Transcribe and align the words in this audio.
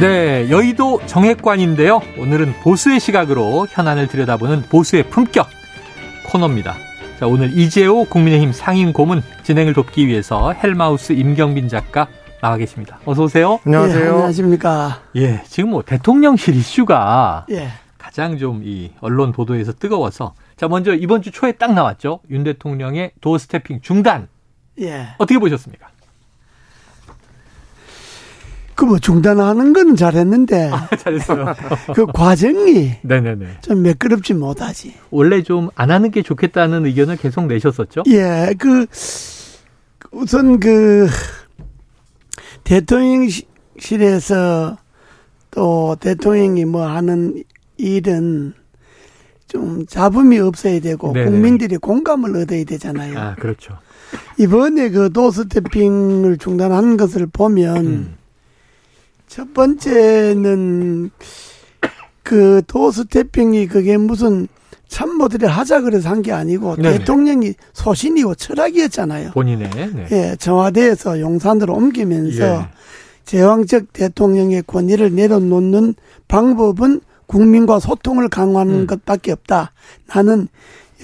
네, 0.00 0.50
여의도 0.50 1.06
정액관인데요. 1.06 2.00
오늘은 2.18 2.54
보수의 2.62 2.98
시각으로 2.98 3.66
현안을 3.70 4.08
들여다보는 4.08 4.62
보수의 4.62 5.08
품격 5.08 5.48
코너입니다. 6.26 6.74
자, 7.20 7.28
오늘 7.28 7.56
이재호 7.56 8.06
국민의힘 8.06 8.52
상임 8.52 8.92
고문 8.92 9.22
진행을 9.44 9.72
돕기 9.72 10.08
위해서 10.08 10.52
헬마우스 10.52 11.12
임경빈 11.12 11.68
작가 11.68 12.08
나와 12.40 12.56
계십니다. 12.56 12.98
어서 13.04 13.22
오세요. 13.24 13.60
안녕하세요. 13.64 14.04
예, 14.04 14.08
안녕하십니까. 14.08 15.00
예, 15.16 15.42
지금 15.46 15.70
뭐 15.70 15.82
대통령실 15.82 16.56
이슈가 16.56 17.46
예. 17.50 17.68
가장 17.96 18.36
좀 18.36 18.62
이 18.64 18.90
언론 19.00 19.30
보도에서 19.32 19.72
뜨거워서 19.72 20.34
자, 20.56 20.66
먼저 20.66 20.92
이번 20.94 21.22
주 21.22 21.30
초에 21.30 21.52
딱 21.52 21.72
나왔죠. 21.72 22.18
윤 22.30 22.42
대통령의 22.42 23.12
도어 23.20 23.38
스태핑 23.38 23.80
중단. 23.80 24.26
예. 24.80 25.06
어떻게 25.18 25.38
보셨습니까? 25.38 25.86
그 28.74 28.84
뭐 28.84 28.98
중단하는 28.98 29.72
건 29.72 29.96
잘했는데. 29.96 30.70
아, 30.72 30.88
잘했어요. 30.96 31.46
그 31.94 32.06
과정이. 32.06 32.92
네네네. 33.02 33.46
좀 33.62 33.82
매끄럽지 33.82 34.34
못하지. 34.34 34.94
원래 35.10 35.42
좀 35.42 35.70
안 35.76 35.90
하는 35.90 36.10
게 36.10 36.22
좋겠다는 36.22 36.84
의견을 36.86 37.16
계속 37.16 37.46
내셨었죠? 37.46 38.02
예, 38.08 38.52
그, 38.58 38.86
우선 40.12 40.58
그, 40.60 41.08
대통령실에서 43.76 44.76
또 45.50 45.96
대통령이 46.00 46.64
뭐 46.64 46.86
하는 46.86 47.42
일은 47.76 48.54
좀 49.46 49.86
잡음이 49.86 50.38
없어야 50.40 50.80
되고 50.80 51.12
네네. 51.12 51.30
국민들이 51.30 51.76
공감을 51.76 52.36
얻어야 52.36 52.64
되잖아요. 52.64 53.18
아, 53.18 53.34
그렇죠. 53.36 53.78
이번에 54.38 54.90
그 54.90 55.12
도스태핑을 55.12 56.38
중단한 56.38 56.96
것을 56.96 57.26
보면 57.26 57.86
음. 57.86 58.14
첫 59.34 59.52
번째는 59.52 61.10
그 62.22 62.62
도스태핑이 62.68 63.66
그게 63.66 63.96
무슨 63.96 64.46
참모들이 64.86 65.44
하자 65.46 65.80
그래서 65.80 66.08
한 66.08 66.22
게 66.22 66.30
아니고 66.30 66.76
네네. 66.76 66.98
대통령이 66.98 67.54
소신이고 67.72 68.36
철학이었잖아요. 68.36 69.32
본인의. 69.32 69.70
네. 69.70 70.08
예, 70.12 70.36
청와대에서 70.38 71.18
용산으로 71.18 71.74
옮기면서 71.74 72.44
예. 72.44 72.68
제왕적 73.24 73.92
대통령의 73.92 74.62
권위를 74.68 75.12
내려놓는 75.16 75.96
방법은 76.28 77.00
국민과 77.26 77.80
소통을 77.80 78.28
강화하는 78.28 78.82
음. 78.82 78.86
것밖에 78.86 79.32
없다. 79.32 79.72
나는 80.14 80.46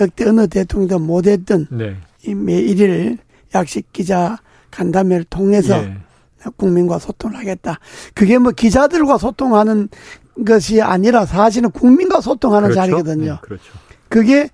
역대 0.00 0.28
어느 0.28 0.46
대통령도 0.46 1.00
못했던 1.00 1.66
네. 1.72 1.96
이 2.24 2.34
매일일 2.36 3.18
약식 3.56 3.92
기자 3.92 4.38
간담회를 4.70 5.24
통해서 5.24 5.82
예. 5.82 5.96
국민과 6.56 6.98
소통을 6.98 7.36
하겠다. 7.36 7.78
그게 8.14 8.38
뭐 8.38 8.52
기자들과 8.52 9.18
소통하는 9.18 9.88
것이 10.46 10.80
아니라 10.80 11.26
사실은 11.26 11.70
국민과 11.70 12.20
소통하는 12.20 12.70
그렇죠? 12.70 12.80
자리거든요. 12.80 13.32
네, 13.32 13.38
그렇죠. 13.42 13.72
그게 14.08 14.48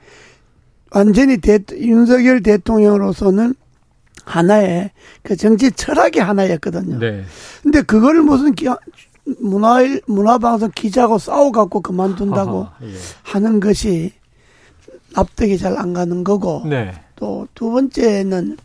완전히 0.91 1.39
대, 1.39 1.59
윤석열 1.73 2.43
대통령으로서는 2.43 3.55
하나의 4.25 4.91
그 5.23 5.37
정치 5.37 5.71
철학의 5.71 6.23
하나였거든요. 6.23 6.99
네. 6.99 7.25
근데 7.63 7.83
그걸 7.83 8.23
무슨 8.23 8.55
기, 8.55 8.67
문화 9.41 9.81
문화방송 10.07 10.71
기자하고 10.75 11.19
싸워갖고 11.19 11.81
그만둔다고 11.81 12.65
하하, 12.65 12.77
예. 12.83 12.93
하는 13.23 13.61
것이 13.61 14.13
납득이 15.15 15.59
잘 15.59 15.77
안 15.79 15.93
가는 15.93 16.25
거고 16.25 16.63
네. 16.67 16.93
또두 17.17 17.71
번째는 17.71 18.57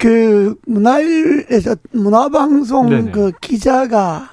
그 0.00 0.54
문화일에서 0.64 1.76
문화방송 1.92 2.88
네네. 2.88 3.10
그 3.10 3.32
기자가 3.38 4.30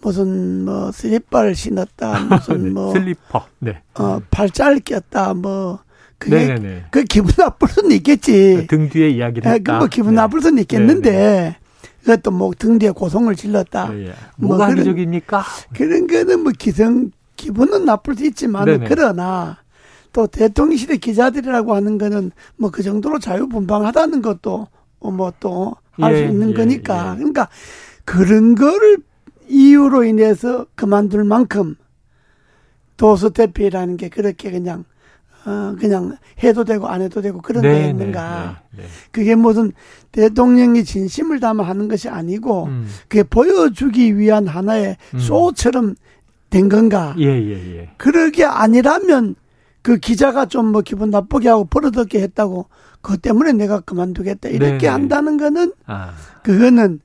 무슨 0.00 0.64
뭐 0.64 0.92
슬리퍼를 0.92 1.56
신었다 1.56 2.20
무슨 2.30 2.64
네, 2.64 2.70
뭐 2.70 2.92
슬리퍼 2.92 3.44
네. 3.58 3.82
어 3.94 4.20
팔자를 4.30 4.80
꼈다 4.84 5.34
뭐 5.34 5.80
그게 6.18 6.46
네네네. 6.46 6.84
그 6.92 7.02
기분 7.02 7.32
나쁠 7.36 7.68
수는 7.68 7.90
있겠지 7.90 8.68
등 8.68 8.88
뒤에 8.88 9.10
이야기를 9.10 9.50
했다. 9.50 9.72
네, 9.72 9.78
그뭐 9.78 9.88
기분 9.88 10.14
네. 10.14 10.20
나쁠 10.20 10.40
수는 10.40 10.58
있겠는데 10.62 11.10
네네. 11.10 11.56
그것도 12.02 12.30
뭐등 12.30 12.78
뒤에 12.78 12.90
고성을 12.90 13.34
질렀다. 13.34 13.88
네, 13.88 14.06
예. 14.08 14.14
뭐 14.36 14.50
뭐가 14.50 14.68
합리적입니까? 14.68 15.42
그런 15.74 16.06
거는 16.06 16.44
뭐 16.44 16.52
기성 16.56 17.10
기분은 17.34 17.84
나쁠 17.84 18.14
수 18.14 18.24
있지만 18.26 18.84
그러나 18.86 19.58
또 20.12 20.28
대통령실의 20.28 20.98
기자들이라고 20.98 21.74
하는 21.74 21.98
거는 21.98 22.30
뭐 22.56 22.70
그 22.70 22.84
정도로 22.84 23.18
자유분방하다는 23.18 24.22
것도 24.22 24.68
뭐 25.10 25.32
또 25.40 25.74
할수 25.92 26.22
예, 26.22 26.26
있는 26.26 26.50
예, 26.50 26.54
거니까. 26.54 27.12
예. 27.12 27.16
그러니까 27.18 27.48
그런 28.04 28.54
거를 28.54 28.98
이유로 29.48 30.04
인해서 30.04 30.66
그만둘 30.74 31.24
만큼 31.24 31.76
도스태피라는 32.96 33.96
게 33.96 34.08
그렇게 34.08 34.50
그냥 34.50 34.84
어 35.46 35.76
그냥 35.78 36.16
해도 36.42 36.64
되고 36.64 36.88
안 36.88 37.02
해도 37.02 37.20
되고 37.20 37.42
그런 37.42 37.62
네. 37.62 37.92
네, 37.92 38.06
네, 38.06 38.12
네, 38.12 38.84
그게 39.10 39.34
무슨 39.34 39.72
대통령이 40.12 40.84
진심을 40.84 41.38
담아 41.38 41.64
하는 41.64 41.86
것이 41.88 42.08
아니고 42.08 42.64
음. 42.64 42.88
그게 43.08 43.22
보여주기 43.22 44.16
위한 44.16 44.46
하나의 44.46 44.96
음. 45.12 45.18
쇼처럼 45.18 45.96
된 46.48 46.68
건가. 46.68 47.14
예, 47.18 47.26
예, 47.26 47.78
예. 47.78 47.90
그러게 47.98 48.44
아니라면 48.44 49.34
그 49.84 49.98
기자가 49.98 50.46
좀 50.46 50.72
뭐 50.72 50.80
기분 50.80 51.10
나쁘게 51.10 51.48
하고 51.50 51.66
버릇없게 51.66 52.20
했다고 52.22 52.66
그것 53.02 53.20
때문에 53.20 53.52
내가 53.52 53.80
그만두겠다 53.80 54.48
이렇게 54.48 54.78
네네. 54.78 54.88
한다는 54.88 55.36
거는 55.36 55.72
아. 55.86 56.12
그거는 56.42 57.00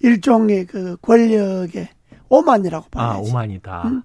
일종의 0.00 0.64
그 0.66 0.96
권력의 1.02 1.88
오만이라고 2.30 2.86
아, 2.86 2.88
봐야지. 2.90 3.30
아, 3.30 3.30
오만이다. 3.30 3.82
응? 3.84 4.02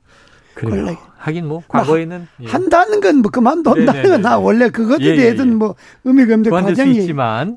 그래요. 0.56 0.98
하긴 1.18 1.48
뭐 1.48 1.64
과거에는 1.70 2.28
뭐, 2.38 2.50
한다는 2.52 3.00
건 3.00 3.16
뭐 3.22 3.32
그만둔다는 3.32 4.04
건 4.04 4.22
나 4.22 4.38
원래 4.38 4.70
그것에 4.70 5.04
예, 5.06 5.16
대해서는 5.16 5.48
예, 5.48 5.54
예. 5.54 5.58
뭐 5.58 5.76
의미가 6.04 6.34
없는데 6.34 6.50
과정이. 6.50 7.08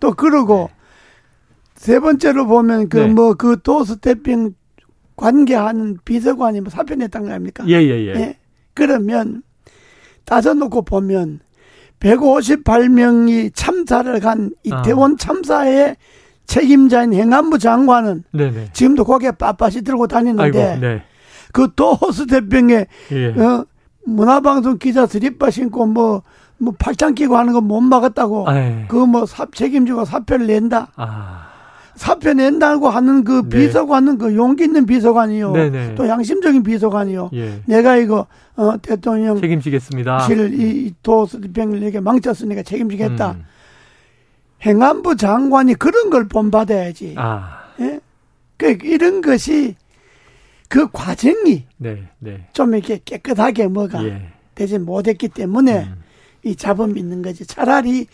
또 0.00 0.12
그러고 0.14 0.70
네. 0.70 0.76
세 1.75 1.98
번째로 1.98 2.47
보면 2.47 2.88
그 2.88 2.98
뭐그 2.98 3.09
네. 3.09 3.12
뭐그 3.12 3.62
도스태핑 3.64 4.54
관계하는 5.16 5.98
비서관이 6.04 6.60
뭐 6.60 6.70
사표 6.70 6.94
냈단 6.94 7.25
거 7.25 7.31
아닙니까? 7.32 7.64
예, 7.69 7.75
예, 7.82 8.06
예. 8.06 8.14
예? 8.14 8.38
그러면 8.75 9.43
따져놓고 10.24 10.82
보면 10.82 11.40
158명이 12.00 13.52
참사를 13.54 14.20
간 14.20 14.50
이태원 14.62 15.12
아. 15.12 15.16
참사의 15.18 15.96
책임자인 16.46 17.14
행안부 17.14 17.58
장관은 17.58 18.24
네네. 18.32 18.68
지금도 18.72 19.04
고개 19.04 19.30
빳빳이 19.30 19.84
들고 19.84 20.06
다니는데 20.06 20.42
아이고, 20.62 20.80
네. 20.80 21.02
그 21.52 21.70
도호스 21.74 22.26
대병에 22.26 22.86
예. 23.12 23.26
어, 23.40 23.64
문화방송 24.04 24.78
기자 24.78 25.06
스리퍼 25.06 25.50
신고 25.50 25.86
뭐, 25.86 26.22
뭐 26.58 26.74
팔짱 26.78 27.14
끼고 27.14 27.36
하는 27.38 27.52
거 27.54 27.60
못 27.62 27.80
막았다고 27.80 28.46
그 28.88 29.06
뭐 29.06 29.24
책임지고 29.52 30.04
사표를 30.04 30.46
낸다. 30.46 30.88
아. 30.96 31.48
사표 31.97 32.32
낸다고 32.32 32.88
하는 32.88 33.25
그 33.25 33.49
네. 33.49 33.58
비서관은 33.58 34.19
그 34.19 34.35
용기 34.35 34.64
있는 34.64 34.87
비서관이요. 34.87 35.52
네네. 35.52 35.94
또 35.94 36.08
양심적인 36.08 36.62
비서관이요. 36.62 37.31
예. 37.35 37.61
내가 37.67 37.96
이거 37.96 38.26
어 38.56 38.76
대통령 38.79 39.41
책임지겠습니다. 39.41 40.20
실이 40.20 40.94
도스병에게 41.02 42.00
망쳤으니까 42.00 42.62
책임지겠다. 42.62 43.32
음. 43.32 43.44
행안부 44.62 45.17
장관이 45.17 45.75
그런 45.75 46.11
걸 46.11 46.26
본받아야지. 46.26 47.14
아. 47.17 47.61
예? 47.81 48.00
그 48.56 48.79
이런 48.82 49.20
것이 49.20 49.76
그 50.69 50.88
과정이 50.90 51.67
네, 51.76 52.08
네. 52.19 52.49
좀 52.52 52.75
이렇게 52.75 53.00
깨끗하게 53.05 53.69
뭐가 53.69 54.05
예. 54.05 54.32
되지 54.55 54.79
못했기 54.79 55.29
때문에 55.29 55.85
음. 55.85 56.02
이 56.43 56.56
잡음 56.56 56.97
있는 56.97 57.23
거지. 57.23 57.47
차라리 57.47 58.06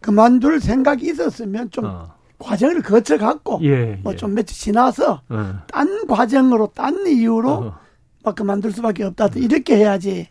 그만둘 0.00 0.60
생각이 0.60 1.06
있었으면 1.06 1.70
좀 1.70 1.86
어. 1.86 2.14
과정을 2.44 2.82
거쳐 2.82 3.16
갖고 3.16 3.58
예, 3.62 3.98
뭐좀 4.02 4.30
예. 4.30 4.34
며칠 4.34 4.56
지나서 4.56 5.22
어. 5.28 5.54
딴 5.66 6.06
과정으로 6.06 6.70
딴 6.74 7.06
이유로 7.06 7.50
어. 7.50 7.78
막 8.22 8.34
그만둘 8.34 8.72
수밖에 8.72 9.04
없다. 9.04 9.26
음. 9.26 9.30
이렇게 9.42 9.76
해야지. 9.76 10.28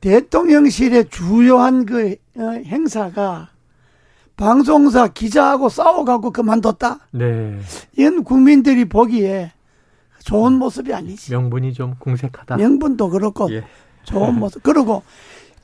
대통령실의 0.00 1.08
주요한 1.10 1.84
그 1.84 2.16
어, 2.36 2.42
행사가 2.64 3.50
방송사 4.36 5.08
기자하고 5.08 5.68
싸워가고 5.68 6.30
그만뒀다. 6.30 7.00
네. 7.10 7.58
이건 7.96 8.24
국민들이 8.24 8.84
보기에 8.84 9.52
좋은 10.22 10.52
모습이 10.54 10.94
아니지. 10.94 11.32
명분이 11.32 11.72
좀 11.72 11.94
궁색하다. 11.98 12.56
명분도 12.56 13.10
그렇고 13.10 13.52
예. 13.52 13.64
좋은 14.04 14.38
모습. 14.38 14.62
그리고 14.62 15.02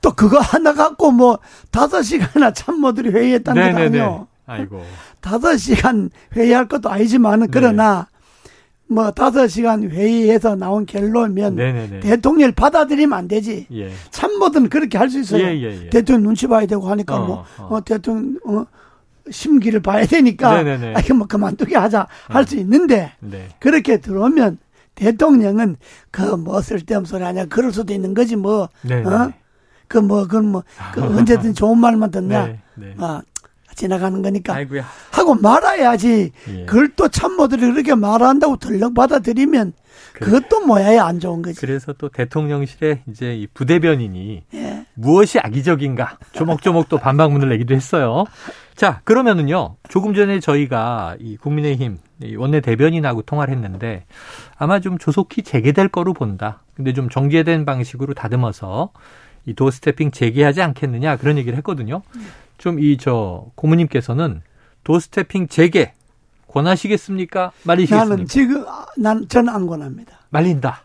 또 0.00 0.12
그거 0.12 0.38
하나 0.38 0.74
갖고 0.74 1.12
뭐 1.12 1.38
다섯 1.70 2.02
시간이나 2.02 2.52
참모들이 2.52 3.10
회의했다는 3.10 3.72
거 3.72 3.78
아니요. 3.78 4.26
아이고. 4.46 4.82
다섯 5.20 5.56
시간 5.56 6.10
회의할 6.36 6.68
것도 6.68 6.88
아니지만은 6.90 7.46
네. 7.46 7.50
그러나 7.52 8.08
뭐 8.86 9.10
다섯 9.10 9.46
시간 9.48 9.90
회의에서 9.90 10.54
나온 10.56 10.84
결론이면 10.86 11.56
네네네. 11.56 12.00
대통령을 12.00 12.52
받아들이면 12.52 13.18
안 13.18 13.28
되지. 13.28 13.66
예. 13.72 13.90
참모들은 14.10 14.68
그렇게 14.68 14.98
할 14.98 15.08
수 15.08 15.20
있어요. 15.20 15.42
예, 15.44 15.56
예, 15.58 15.84
예, 15.86 15.90
대통령 15.90 16.24
눈치 16.24 16.46
봐야 16.46 16.66
되고 16.66 16.88
하니까 16.90 17.16
어, 17.16 17.26
뭐 17.26 17.44
어. 17.58 17.76
어, 17.76 17.80
대통령 17.82 18.38
어, 18.46 18.66
심기를 19.30 19.80
봐야 19.80 20.04
되니까 20.04 20.50
아 20.94 21.00
이거 21.00 21.14
뭐 21.14 21.26
그만두게 21.26 21.76
하자 21.76 22.06
할수 22.28 22.56
어. 22.56 22.58
있는데 22.60 23.12
네. 23.20 23.48
그렇게 23.58 23.96
들어오면 23.98 24.58
대통령은 24.94 25.76
그뭐 26.10 26.60
쓸데없는 26.60 27.06
소리 27.06 27.24
하냐 27.24 27.46
그럴 27.46 27.72
수도 27.72 27.92
있는 27.94 28.12
거지 28.14 28.36
뭐. 28.36 28.64
어? 28.64 29.32
그 29.88 29.98
뭐 29.98 30.22
그건 30.24 30.46
뭐 30.52 30.62
그 30.92 31.02
언제든 31.04 31.54
좋은 31.54 31.78
말만 31.78 32.10
듣냐. 32.10 32.46
네, 32.46 32.60
네. 32.74 32.94
아 32.98 33.22
지나가는 33.74 34.22
거니까 34.22 34.54
아이고야. 34.54 34.84
하고 35.12 35.34
말아야지. 35.34 36.32
예. 36.48 36.64
그걸 36.64 36.90
또 36.96 37.08
참모들이 37.08 37.60
그렇게 37.60 37.94
말한다고 37.94 38.56
들렁 38.56 38.94
받아들이면 38.94 39.72
그것도 40.14 40.66
뭐야 40.66 41.04
안 41.04 41.20
좋은 41.20 41.42
거지. 41.42 41.60
그래서 41.60 41.92
또 41.92 42.08
대통령실에 42.08 43.02
이제 43.08 43.34
이 43.36 43.46
부대변인이 43.46 44.44
예. 44.54 44.86
무엇이 44.94 45.38
악의적인가 45.38 46.18
조목조목 46.32 46.88
또 46.88 46.98
반박문을 46.98 47.48
내기도 47.48 47.74
했어요. 47.74 48.24
자 48.74 49.00
그러면은요 49.04 49.76
조금 49.88 50.14
전에 50.14 50.40
저희가 50.40 51.16
이 51.20 51.36
국민의힘 51.36 51.98
원내 52.36 52.60
대변인하고 52.60 53.22
통화를 53.22 53.54
했는데 53.54 54.04
아마 54.56 54.80
좀 54.80 54.98
조속히 54.98 55.42
재개될 55.42 55.88
거로 55.88 56.12
본다. 56.12 56.62
근데 56.74 56.92
좀 56.92 57.08
정제된 57.08 57.64
방식으로 57.64 58.14
다듬어서 58.14 58.90
이 59.46 59.54
도어 59.54 59.70
스태핑 59.70 60.10
재개하지 60.10 60.62
않겠느냐 60.62 61.16
그런 61.16 61.38
얘기를 61.38 61.56
했거든요. 61.58 62.02
좀 62.58 62.78
이 62.78 62.96
저 62.98 63.46
고모님께서는 63.54 64.42
도어 64.84 65.00
스태핑 65.00 65.48
재개 65.48 65.92
권하시겠습니까? 66.48 67.52
말리시겠습니까? 67.64 68.14
나는 68.14 68.26
지금 68.26 68.64
난 68.96 69.26
저는 69.28 69.52
안 69.52 69.66
권합니다. 69.66 70.20
말린다. 70.30 70.82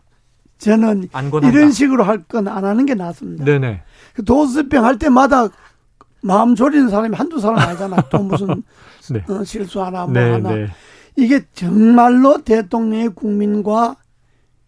저는 0.57 1.09
이런 1.43 1.71
식으로 1.71 2.03
할 2.03 2.23
건 2.27 2.47
안 2.47 2.65
하는 2.65 2.85
게 2.85 2.93
낫습니다. 2.95 3.45
네네. 3.45 3.81
그 4.13 4.23
도어 4.25 4.47
스태핑 4.47 4.83
할 4.83 4.97
때마다 4.97 5.47
마음 6.21 6.55
졸이는 6.55 6.89
사람이 6.89 7.15
한두 7.15 7.39
사람 7.39 7.59
아니잖아. 7.59 7.97
또 8.09 8.19
무슨 8.23 8.63
네. 9.11 9.23
어, 9.29 9.43
실수 9.43 9.81
하나 9.81 10.03
뭐 10.05 10.13
네, 10.13 10.31
하나. 10.31 10.53
네. 10.55 10.67
이게 11.15 11.41
정말로 11.53 12.41
대통령의 12.43 13.09
국민과 13.09 13.95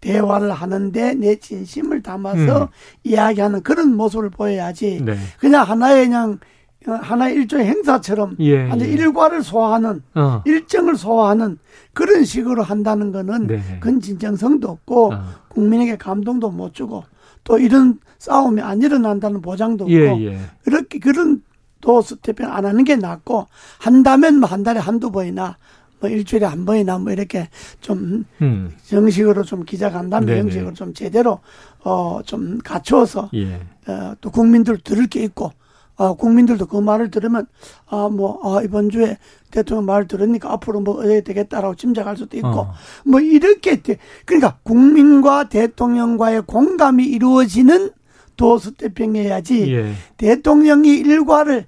대화를 0.01 0.51
하는데 0.51 1.13
내 1.13 1.35
진심을 1.37 2.01
담아서 2.01 2.63
음. 2.63 2.67
이야기하는 3.03 3.61
그런 3.61 3.95
모습을 3.95 4.29
보여야지. 4.29 5.01
네. 5.03 5.17
그냥 5.39 5.67
하나의 5.67 6.05
그냥 6.05 6.39
하나의 6.85 7.35
일종의 7.35 7.65
행사처럼 7.67 8.37
예, 8.39 8.69
예. 8.69 8.85
일과를 8.85 9.43
소화하는 9.43 10.01
어. 10.15 10.41
일정을 10.45 10.95
소화하는 10.95 11.59
그런 11.93 12.23
식으로 12.25 12.63
한다는 12.63 13.11
거는 13.11 13.47
네. 13.47 13.61
그건 13.79 14.01
진정성도 14.01 14.69
없고 14.69 15.13
어. 15.13 15.23
국민에게 15.49 15.97
감동도 15.97 16.49
못 16.49 16.73
주고 16.73 17.03
또 17.43 17.59
이런 17.59 17.99
싸움이 18.17 18.61
안 18.61 18.81
일어난다는 18.81 19.41
보장도 19.41 19.89
예, 19.89 20.09
없고 20.09 20.23
예, 20.23 20.39
그렇게 20.63 20.99
그런 20.99 21.43
도 21.81 22.01
스태핑 22.01 22.45
안 22.47 22.65
하는 22.65 22.83
게 22.83 22.95
낫고 22.95 23.47
한다면 23.79 24.39
뭐 24.39 24.47
한 24.49 24.61
달에 24.61 24.79
한두 24.79 25.11
번이나 25.11 25.57
뭐 25.99 26.09
일주일에 26.09 26.45
한 26.45 26.65
번이나 26.65 26.99
뭐 26.99 27.11
이렇게 27.11 27.49
좀 27.79 28.23
음. 28.41 28.71
정식으로 28.85 29.43
좀 29.43 29.65
기자 29.65 29.89
간담회 29.91 30.39
형식으로 30.39 30.73
좀 30.73 30.93
제대로 30.93 31.39
어 31.83 32.21
좀 32.25 32.59
갖추어서 32.63 33.29
예. 33.33 33.59
어, 33.87 34.13
또 34.21 34.29
국민들 34.29 34.77
들을 34.77 35.07
게 35.07 35.23
있고 35.23 35.51
어, 35.95 36.13
국민들도 36.15 36.65
그 36.67 36.77
말을 36.77 37.11
들으면 37.11 37.45
아 37.89 38.09
뭐 38.09 38.39
아, 38.43 38.61
이번 38.61 38.89
주에 38.89 39.17
대통령 39.51 39.85
말 39.85 40.07
들으니까 40.07 40.51
앞으로 40.53 40.81
뭐 40.81 40.99
어떻게 40.99 41.21
되겠다라고 41.21 41.75
짐작할 41.75 42.17
수도 42.17 42.37
있고 42.37 42.47
어. 42.47 42.73
뭐 43.05 43.19
이렇게 43.19 43.81
그러니까 44.25 44.57
국민과 44.63 45.49
대통령과의 45.49 46.43
공감이 46.43 47.05
이루어지는 47.05 47.91
도스태핑해야지 48.37 49.73
예. 49.73 49.93
대통령이 50.17 50.89
일과를 50.97 51.65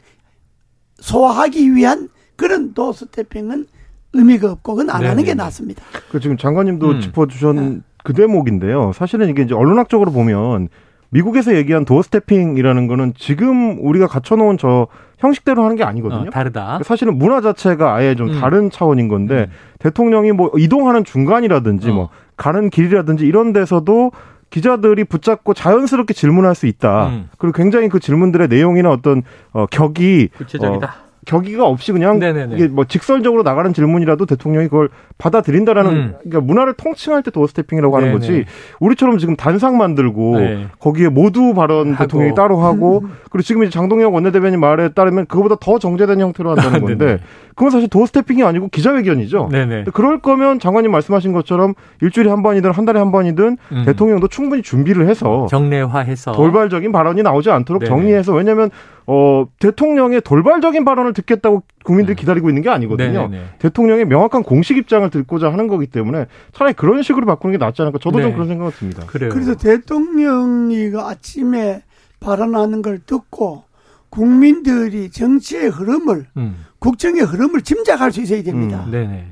소화하기 0.99 1.75
위한 1.75 2.09
그런 2.35 2.73
도스태핑은 2.73 3.67
의미가 4.13 4.51
없고 4.51 4.75
그건 4.75 4.89
안 4.89 4.99
네네. 4.99 5.09
하는 5.09 5.23
게 5.23 5.33
낫습니다. 5.33 5.83
그 6.11 6.19
지금 6.19 6.37
장관님도 6.37 6.87
음. 6.87 7.01
짚어주신 7.01 7.55
네. 7.55 7.79
그 8.03 8.13
대목인데요. 8.13 8.91
사실은 8.93 9.29
이게 9.29 9.43
이제 9.43 9.53
언론학적으로 9.53 10.11
보면 10.11 10.69
미국에서 11.13 11.55
얘기한 11.55 11.85
도어 11.85 12.01
스태핑이라는 12.01 12.87
거는 12.87 13.13
지금 13.15 13.77
우리가 13.79 14.07
갖춰놓은 14.07 14.57
저 14.57 14.87
형식대로 15.19 15.63
하는 15.63 15.75
게 15.75 15.83
아니거든요. 15.83 16.27
어, 16.27 16.29
다르다. 16.31 16.79
사실은 16.83 17.17
문화 17.17 17.39
자체가 17.39 17.93
아예 17.93 18.15
좀 18.15 18.29
음. 18.29 18.39
다른 18.39 18.69
차원인 18.69 19.07
건데 19.07 19.47
음. 19.49 19.53
대통령이 19.79 20.31
뭐 20.31 20.51
이동하는 20.57 21.03
중간이라든지 21.03 21.91
어. 21.91 21.93
뭐 21.93 22.09
가는 22.35 22.69
길이라든지 22.69 23.25
이런 23.25 23.53
데서도 23.53 24.11
기자들이 24.49 25.03
붙잡고 25.03 25.53
자연스럽게 25.53 26.13
질문할 26.13 26.55
수 26.55 26.65
있다. 26.65 27.07
음. 27.07 27.29
그리고 27.37 27.55
굉장히 27.55 27.89
그 27.89 27.99
질문들의 27.99 28.47
내용이나 28.47 28.89
어떤 28.89 29.21
어, 29.51 29.65
격이 29.67 30.29
구체적이다. 30.35 30.87
어, 30.87 31.12
격의가 31.25 31.65
없이 31.65 31.91
그냥 31.91 32.19
네네네. 32.19 32.55
이게 32.55 32.67
뭐 32.67 32.85
직설적으로 32.85 33.43
나가는 33.43 33.73
질문이라도 33.73 34.25
대통령이 34.25 34.67
그걸 34.67 34.89
받아들인다라는 35.17 35.91
음. 35.91 36.13
그러니까 36.23 36.41
문화를 36.41 36.73
통칭할 36.73 37.23
때 37.23 37.31
도어 37.31 37.47
스태핑이라고 37.47 37.95
하는 37.95 38.07
네네. 38.09 38.19
거지 38.19 38.45
우리처럼 38.79 39.17
지금 39.17 39.35
단상 39.35 39.77
만들고 39.77 40.39
네. 40.39 40.67
거기에 40.79 41.09
모두 41.09 41.53
발언 41.53 41.93
하고. 41.93 42.03
대통령이 42.03 42.35
따로 42.35 42.59
하고 42.59 43.03
그리고 43.29 43.43
지금 43.43 43.63
이제 43.63 43.71
장동영 43.71 44.13
원내대변인 44.13 44.59
말에 44.59 44.89
따르면 44.89 45.25
그거보다 45.27 45.55
더 45.59 45.79
정제된 45.79 46.19
형태로 46.19 46.51
한다는 46.51 46.81
건데 46.81 47.19
그건 47.55 47.69
사실 47.69 47.87
도어 47.87 48.05
스태핑이 48.05 48.43
아니고 48.43 48.69
기자회견이죠. 48.69 49.49
네네. 49.51 49.85
그럴 49.93 50.19
거면 50.19 50.59
장관님 50.59 50.91
말씀하신 50.91 51.33
것처럼 51.33 51.73
일주일에 52.01 52.29
한 52.29 52.43
번이든 52.43 52.71
한 52.71 52.85
달에 52.85 52.99
한 52.99 53.11
번이든 53.11 53.57
음. 53.71 53.83
대통령도 53.85 54.27
충분히 54.27 54.61
준비를 54.61 55.07
해서 55.07 55.47
정례화해서 55.49 56.33
돌발적인 56.33 56.91
발언이 56.91 57.23
나오지 57.23 57.49
않도록 57.51 57.81
네네. 57.81 57.89
정리해서 57.89 58.33
왜냐하면 58.33 58.69
어, 59.05 59.45
대통령의 59.59 60.21
돌발적인 60.21 60.85
발언을 60.85 61.13
듣겠다고 61.13 61.63
국민들이 61.83 62.15
네. 62.15 62.19
기다리고 62.19 62.49
있는 62.49 62.61
게 62.61 62.69
아니거든요. 62.69 63.27
네네. 63.27 63.45
대통령의 63.59 64.05
명확한 64.05 64.43
공식 64.43 64.77
입장을 64.77 65.09
듣고자 65.09 65.51
하는 65.51 65.67
거기 65.67 65.87
때문에 65.87 66.27
차라리 66.53 66.73
그런 66.73 67.03
식으로 67.03 67.25
바꾸는 67.25 67.57
게 67.57 67.57
낫지 67.57 67.81
않을까 67.81 67.99
저도 67.99 68.19
네. 68.19 68.23
좀 68.23 68.33
그런 68.33 68.47
생각이 68.47 68.75
듭니다. 68.75 69.05
그래요. 69.07 69.29
그래서 69.31 69.55
대통령이 69.55 70.89
그 70.91 70.99
아침에 71.01 71.83
발언하는 72.19 72.81
걸 72.81 72.99
듣고 72.99 73.63
국민들이 74.09 75.09
정치의 75.09 75.69
흐름을 75.69 76.27
음. 76.37 76.65
국정의 76.79 77.21
흐름을 77.23 77.61
짐작할 77.61 78.11
수 78.11 78.21
있어야 78.21 78.43
됩니다. 78.43 78.83
음. 78.85 78.91
네네. 78.91 79.27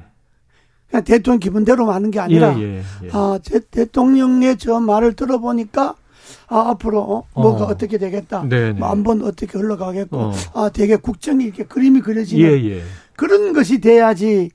그냥 0.89 1.03
대통령 1.05 1.39
기분대로 1.39 1.89
하는 1.91 2.11
게 2.11 2.19
아니라 2.19 2.57
예, 2.59 2.63
예, 2.63 2.81
예. 3.03 3.09
아, 3.13 3.39
제, 3.41 3.59
대통령의 3.59 4.57
저 4.57 4.79
말을 4.79 5.13
들어보니까 5.13 5.95
아, 6.47 6.69
앞으로 6.69 7.25
뭐가 7.33 7.65
어. 7.65 7.77
떻게 7.77 7.97
되겠다. 7.97 8.43
뭐 8.75 8.89
한번 8.89 9.23
어떻게 9.23 9.57
흘러가겠고, 9.57 10.17
어. 10.17 10.33
아, 10.53 10.69
되게 10.73 10.95
국정이 10.95 11.45
이렇게 11.45 11.63
그림이 11.63 12.01
그려지는 12.01 12.43
예, 12.45 12.69
예. 12.69 12.83
그런 13.15 13.53
것이 13.53 13.79
돼야지. 13.79 14.51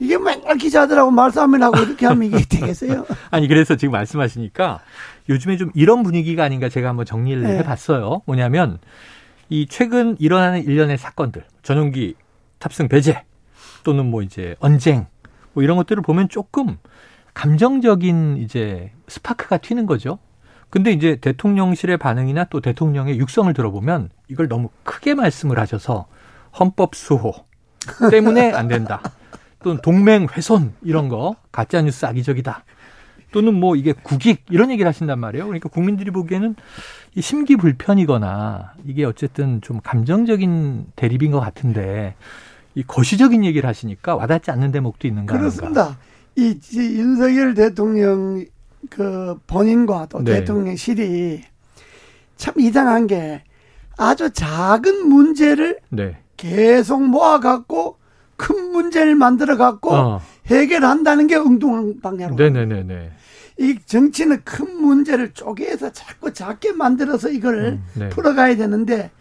이게 0.00 0.18
맨날 0.18 0.56
기자들하고 0.56 1.10
말싸움을 1.12 1.62
하고 1.62 1.78
이렇게 1.78 2.06
하면 2.06 2.24
이게 2.28 2.44
되겠어요? 2.48 3.06
아니, 3.30 3.46
그래서 3.46 3.76
지금 3.76 3.92
말씀하시니까 3.92 4.80
요즘에 5.28 5.56
좀 5.56 5.70
이런 5.74 6.02
분위기가 6.02 6.44
아닌가 6.44 6.68
제가 6.68 6.88
한번 6.88 7.06
정리를 7.06 7.42
네. 7.42 7.58
해봤어요. 7.58 8.22
뭐냐면 8.26 8.78
이 9.48 9.66
최근 9.68 10.16
일어나는 10.18 10.64
일련의 10.64 10.98
사건들, 10.98 11.44
전용기 11.62 12.14
탑승 12.58 12.88
배제 12.88 13.22
또는 13.84 14.06
뭐 14.06 14.22
이제 14.22 14.56
언쟁 14.58 15.06
뭐 15.52 15.62
이런 15.62 15.76
것들을 15.76 16.02
보면 16.02 16.28
조금 16.28 16.78
감정적인 17.34 18.38
이제 18.38 18.90
스파크가 19.08 19.58
튀는 19.58 19.86
거죠. 19.86 20.18
근데 20.74 20.90
이제 20.90 21.14
대통령실의 21.14 21.98
반응이나 21.98 22.46
또 22.50 22.60
대통령의 22.60 23.16
육성을 23.20 23.54
들어보면 23.54 24.10
이걸 24.26 24.48
너무 24.48 24.70
크게 24.82 25.14
말씀을 25.14 25.60
하셔서 25.60 26.06
헌법 26.58 26.96
수호 26.96 27.32
때문에 28.10 28.50
안 28.52 28.66
된다. 28.66 29.00
또는 29.62 29.80
동맹 29.82 30.26
훼손 30.32 30.72
이런 30.82 31.08
거 31.08 31.36
가짜 31.52 31.80
뉴스 31.80 32.04
악의적이다. 32.06 32.64
또는 33.30 33.54
뭐 33.54 33.76
이게 33.76 33.92
국익 33.92 34.46
이런 34.50 34.72
얘기를 34.72 34.88
하신단 34.88 35.20
말이에요. 35.20 35.46
그러니까 35.46 35.68
국민들이 35.68 36.10
보기에는 36.10 36.56
이 37.14 37.20
심기 37.20 37.54
불편이거나 37.54 38.74
이게 38.84 39.04
어쨌든 39.04 39.60
좀 39.60 39.80
감정적인 39.80 40.86
대립인 40.96 41.30
것 41.30 41.38
같은데 41.38 42.16
이 42.74 42.82
거시적인 42.82 43.44
얘기를 43.44 43.68
하시니까 43.68 44.16
와닿지 44.16 44.50
않는 44.50 44.72
대목도 44.72 45.06
있는 45.06 45.24
가 45.24 45.38
그렇습니다. 45.38 45.96
이, 46.34 46.58
이 46.72 46.78
윤석열 46.78 47.54
대통령 47.54 48.44
그 48.90 49.38
본인과 49.46 50.06
또 50.10 50.22
네. 50.22 50.40
대통령실이 50.40 51.42
참 52.36 52.54
이상한 52.58 53.06
게 53.06 53.42
아주 53.96 54.30
작은 54.30 55.08
문제를 55.08 55.78
네. 55.90 56.18
계속 56.36 57.02
모아갖고 57.02 57.96
큰 58.36 58.72
문제를 58.72 59.14
만들어 59.14 59.56
갖고 59.56 59.94
어. 59.94 60.20
해결한다는 60.46 61.26
게 61.26 61.36
엉뚱한 61.36 62.00
방향으로. 62.02 62.36
네네네네. 62.36 63.12
이 63.60 63.78
정치는 63.86 64.42
큰 64.44 64.80
문제를 64.80 65.32
쪼개서 65.32 65.92
자꾸 65.92 66.32
작게 66.32 66.72
만들어서 66.72 67.28
이걸 67.28 67.54
음, 67.58 67.84
네. 67.94 68.08
풀어가야 68.08 68.56
되는데 68.56 69.12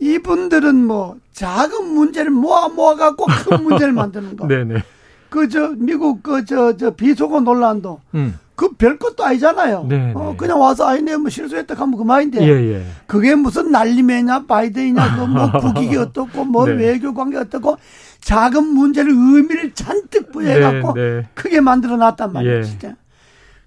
이분들은 0.00 0.86
뭐 0.86 1.18
작은 1.32 1.92
문제를 1.92 2.30
모아 2.30 2.68
모아 2.68 2.94
갖고 2.96 3.26
큰 3.26 3.62
문제를 3.64 3.92
만드는 3.92 4.36
거. 4.36 4.46
네네. 4.46 4.82
그 5.30 5.48
저 5.48 5.72
미국 5.76 6.22
그저저 6.22 6.92
비속어 6.92 7.40
논란도 7.40 8.00
음. 8.14 8.38
그 8.54 8.70
별 8.76 8.98
것도 8.98 9.24
아니잖아요. 9.24 9.86
네, 9.88 10.12
어, 10.16 10.30
네. 10.30 10.36
그냥 10.36 10.60
와서 10.60 10.86
아이네 10.88 11.16
뭐 11.18 11.28
실수했다 11.30 11.74
하면 11.74 11.96
그만인데. 11.96 12.42
예, 12.42 12.74
예. 12.74 12.82
그게 13.06 13.34
무슨 13.36 13.70
난리매냐 13.70 14.46
바이든이냐 14.46 15.16
그뭐 15.16 15.52
국익이 15.60 15.96
어떻고 15.98 16.44
뭐 16.44 16.66
네. 16.66 16.72
외교 16.72 17.14
관계 17.14 17.36
어떻고 17.36 17.76
작은 18.20 18.64
문제를 18.66 19.12
의미를 19.12 19.72
잔뜩 19.74 20.32
부여해 20.32 20.58
갖고 20.60 20.92
네, 20.94 21.00
네. 21.20 21.28
크게 21.34 21.60
만들어 21.60 21.96
놨단 21.96 22.32
말이에요, 22.32 22.58
예. 22.58 22.62
진짜. 22.62 22.94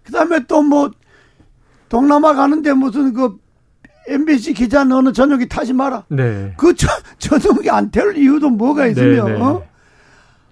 그다음에 0.03 0.45
또 0.45 0.61
뭐 0.61 0.91
동남아 1.87 2.33
가는데 2.33 2.73
무슨 2.73 3.13
그 3.13 3.37
MBC 4.07 4.53
기자 4.53 4.83
너는 4.83 5.13
저녁에 5.13 5.45
타지 5.47 5.73
마라. 5.73 6.03
네. 6.09 6.53
그 6.57 6.73
저, 6.75 6.87
저녁에 7.17 7.69
안 7.69 7.91
태울 7.91 8.17
이유도 8.17 8.49
뭐가 8.49 8.87
있으며, 8.87 9.25
네, 9.25 9.33
네. 9.33 9.41
어? 9.41 9.63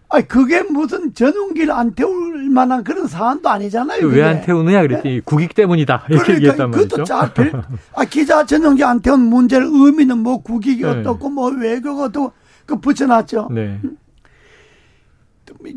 아니, 0.09 0.27
그게 0.27 0.63
무슨 0.63 1.13
전용기를 1.13 1.71
안 1.71 1.93
태울 1.93 2.49
만한 2.49 2.83
그런 2.83 3.07
사안도 3.07 3.47
아니잖아요. 3.47 4.07
왜 4.07 4.23
안 4.23 4.41
태우느냐 4.41 4.81
그랬더니 4.81 5.15
네? 5.15 5.21
국익 5.21 5.53
때문이다. 5.53 6.05
이렇게 6.09 6.23
그러니까 6.23 6.33
얘기했단 6.33 6.71
말이죠. 6.71 6.95
그것도 6.97 7.33
별, 7.33 7.63
아, 7.95 8.05
기자 8.05 8.45
전용기 8.45 8.83
안 8.83 8.99
태운 9.01 9.21
문제를 9.21 9.67
의미는 9.71 10.17
뭐 10.19 10.41
국익이 10.41 10.81
네. 10.81 10.87
어떻고 10.89 11.29
뭐 11.29 11.51
외교가 11.51 12.05
어떻고 12.05 12.33
그 12.65 12.79
붙여놨죠. 12.79 13.49
네. 13.51 13.79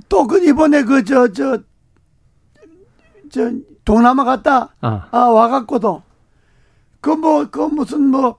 또그 0.09 0.47
이번에 0.47 0.85
그 0.85 1.05
저, 1.05 1.29
저, 1.33 1.59
저, 3.31 3.51
동남아 3.85 4.25
갔다, 4.25 4.75
아, 4.81 5.09
아 5.11 5.19
와갖고도 5.19 6.03
그 7.01 7.11
뭐, 7.11 7.47
그 7.51 7.61
무슨 7.61 8.09
뭐, 8.09 8.39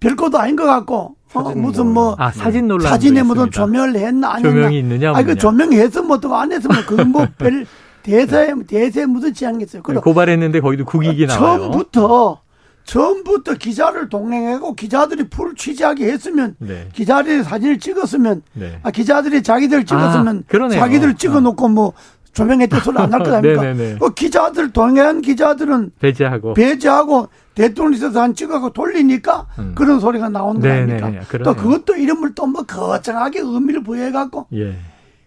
별것도 0.00 0.38
아닌 0.38 0.56
것 0.56 0.64
같고, 0.64 1.15
어, 1.40 1.54
무슨 1.54 1.86
뭐 1.92 2.14
아, 2.18 2.30
사진 2.30 2.68
논란 2.68 2.88
사진에 2.90 3.22
무슨 3.22 3.50
조명을 3.50 3.96
했나 3.96 4.34
안 4.34 4.42
조명이 4.42 4.78
있느냐 4.80 5.12
아니 5.14 5.26
그 5.26 5.34
조명해서 5.36 6.02
뭐또안 6.02 6.52
해서 6.52 6.68
뭐 6.68 6.76
그건 6.86 7.10
뭐별 7.12 7.66
대사에 8.02 8.52
대세에 8.66 9.06
무슨 9.06 9.34
지향겠어요. 9.34 9.82
그리고 9.82 10.00
고발했는데 10.02 10.60
거기도 10.60 10.84
국익이 10.84 11.26
나와요. 11.26 11.58
처음부터 11.58 12.40
처음부터 12.84 13.54
기자를 13.54 14.08
동행하고 14.08 14.74
기자들이 14.74 15.28
풀 15.28 15.54
취재하게 15.56 16.12
했으면 16.12 16.54
네. 16.58 16.88
기자들이 16.92 17.42
사진을 17.42 17.80
찍었으면 17.80 18.42
네. 18.52 18.78
아, 18.84 18.92
기자들이 18.92 19.42
자기들 19.42 19.84
찍었으면 19.84 20.44
아, 20.48 20.68
자기들 20.68 21.14
찍어놓고 21.14 21.68
뭐 21.68 21.92
조명했다 22.32 22.78
소리 22.80 22.98
안 22.98 23.12
할 23.12 23.22
거 23.24 23.34
아닙니까? 23.34 23.98
그 23.98 24.14
기자들 24.14 24.70
동해안 24.70 25.20
기자들은 25.20 25.90
배제하고 25.98 26.54
배제하고 26.54 27.28
대통령에서 27.56 28.20
한 28.20 28.34
찍어서 28.34 28.70
돌리니까 28.70 29.46
음. 29.58 29.72
그런 29.74 29.98
소리가 29.98 30.28
나오는 30.28 30.60
거 30.60 30.68
아닙니까? 30.70 31.10
또 31.42 31.56
그것도 31.56 31.96
이름을 31.96 32.34
또 32.34 32.46
뭐 32.46 32.62
거창하게 32.62 33.40
의미를 33.40 33.82
부여해갖고 33.82 34.46
예. 34.54 34.76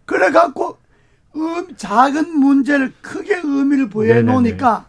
그래갖고 0.05 0.77
음, 1.35 1.67
작은 1.75 2.37
문제를 2.39 2.93
크게 3.01 3.41
의미를 3.43 3.89
부여해 3.89 4.21
놓으니까 4.21 4.85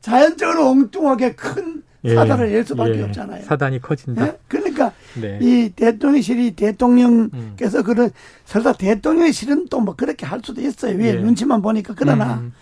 자연적으로 0.00 0.68
엉뚱하게 0.68 1.34
큰 1.34 1.82
예. 2.04 2.14
사단을 2.14 2.50
낼 2.52 2.64
수밖에 2.64 2.98
예. 2.98 3.02
없잖아요. 3.02 3.44
사단이 3.44 3.80
커진다. 3.80 4.26
예? 4.26 4.38
그러니까 4.46 4.92
네. 5.20 5.38
이 5.40 5.70
대통령실이 5.74 6.54
대통령께서 6.54 7.78
음. 7.78 7.84
그런 7.84 8.10
설사 8.44 8.72
대통령실은 8.74 9.68
또 9.68 9.80
뭐 9.80 9.94
그렇게 9.96 10.26
할 10.26 10.40
수도 10.44 10.60
있어요. 10.60 10.96
왜 10.98 11.08
예. 11.08 11.12
눈치만 11.14 11.60
보니까 11.62 11.94
그러나 11.96 12.34
음. 12.34 12.52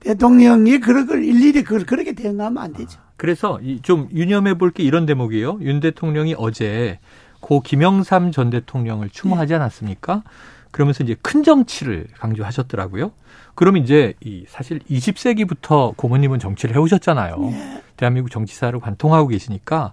대통령이 0.00 0.78
그런 0.80 1.06
걸 1.06 1.24
일일이 1.24 1.62
그렇게 1.64 2.12
대응하면 2.12 2.62
안 2.62 2.72
되죠. 2.72 2.98
그래서 3.22 3.60
좀 3.82 4.08
유념해 4.12 4.58
볼 4.58 4.72
게 4.72 4.82
이런 4.82 5.06
대목이에요. 5.06 5.58
윤 5.60 5.78
대통령이 5.78 6.34
어제 6.36 6.98
고 7.38 7.60
김영삼 7.60 8.32
전 8.32 8.50
대통령을 8.50 9.10
추모하지 9.10 9.50
네. 9.50 9.54
않았습니까? 9.54 10.24
그러면서 10.72 11.04
이제 11.04 11.14
큰 11.22 11.44
정치를 11.44 12.08
강조하셨더라고요. 12.18 13.12
그러면 13.54 13.84
이제 13.84 14.14
이 14.24 14.44
사실 14.48 14.80
20세기부터 14.90 15.96
고모님은 15.96 16.40
정치를 16.40 16.74
해오셨잖아요. 16.74 17.36
네. 17.38 17.82
대한민국 17.96 18.30
정치사를 18.32 18.76
관통하고 18.80 19.28
계시니까 19.28 19.92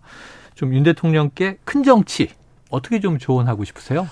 좀 0.55 0.74
윤 0.74 0.81
대통령께 0.81 1.59
큰 1.65 1.83
정치 1.83 2.29
어떻게 2.71 3.00
좀 3.00 3.19
조언하고 3.19 3.63
싶으세요? 3.63 4.07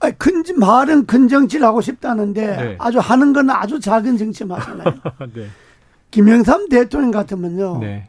아니, 0.00 0.18
큰, 0.18 0.42
말은 0.58 1.06
큰 1.06 1.28
정치를 1.28 1.64
하고 1.64 1.80
싶다는데 1.80 2.56
네. 2.56 2.76
아주 2.80 2.98
하는 2.98 3.32
건 3.32 3.50
아주 3.50 3.78
작은 3.78 4.16
정치만 4.16 4.60
하잖아요. 4.60 4.94
네. 5.32 5.46
김영삼 6.10 6.68
대통령 6.70 7.12
같으면요. 7.12 7.78
네. 7.78 8.08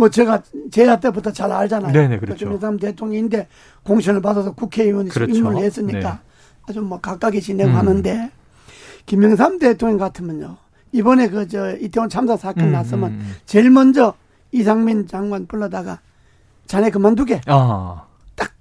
뭐 0.00 0.08
제가 0.08 0.42
제야 0.70 0.96
때부터 0.98 1.30
잘 1.30 1.52
알잖아요. 1.52 1.92
네네, 1.92 2.18
그렇죠. 2.20 2.46
김영삼 2.46 2.78
대통령인데 2.78 3.46
공천을 3.84 4.22
받아서 4.22 4.52
국회의원이 4.54 5.10
그렇죠. 5.10 5.30
임무를 5.36 5.58
했으니까 5.58 5.98
네. 6.00 6.18
아주 6.66 6.80
뭐 6.80 6.98
각각이 7.00 7.40
진행하는데 7.42 8.12
음. 8.14 8.30
김영삼 9.04 9.58
대통령 9.58 9.98
같으면요. 9.98 10.56
이번에 10.92 11.28
그 11.28 11.46
저 11.46 11.76
이태원 11.76 12.08
참사 12.08 12.36
사건 12.38 12.64
음, 12.64 12.72
났으면 12.72 13.10
음, 13.10 13.18
음. 13.20 13.34
제일 13.44 13.70
먼저 13.70 14.14
이상민 14.52 15.06
장관 15.06 15.46
불러다가 15.46 16.00
자네 16.66 16.88
그만두게. 16.90 17.42
아. 17.46 18.04
딱 18.36 18.52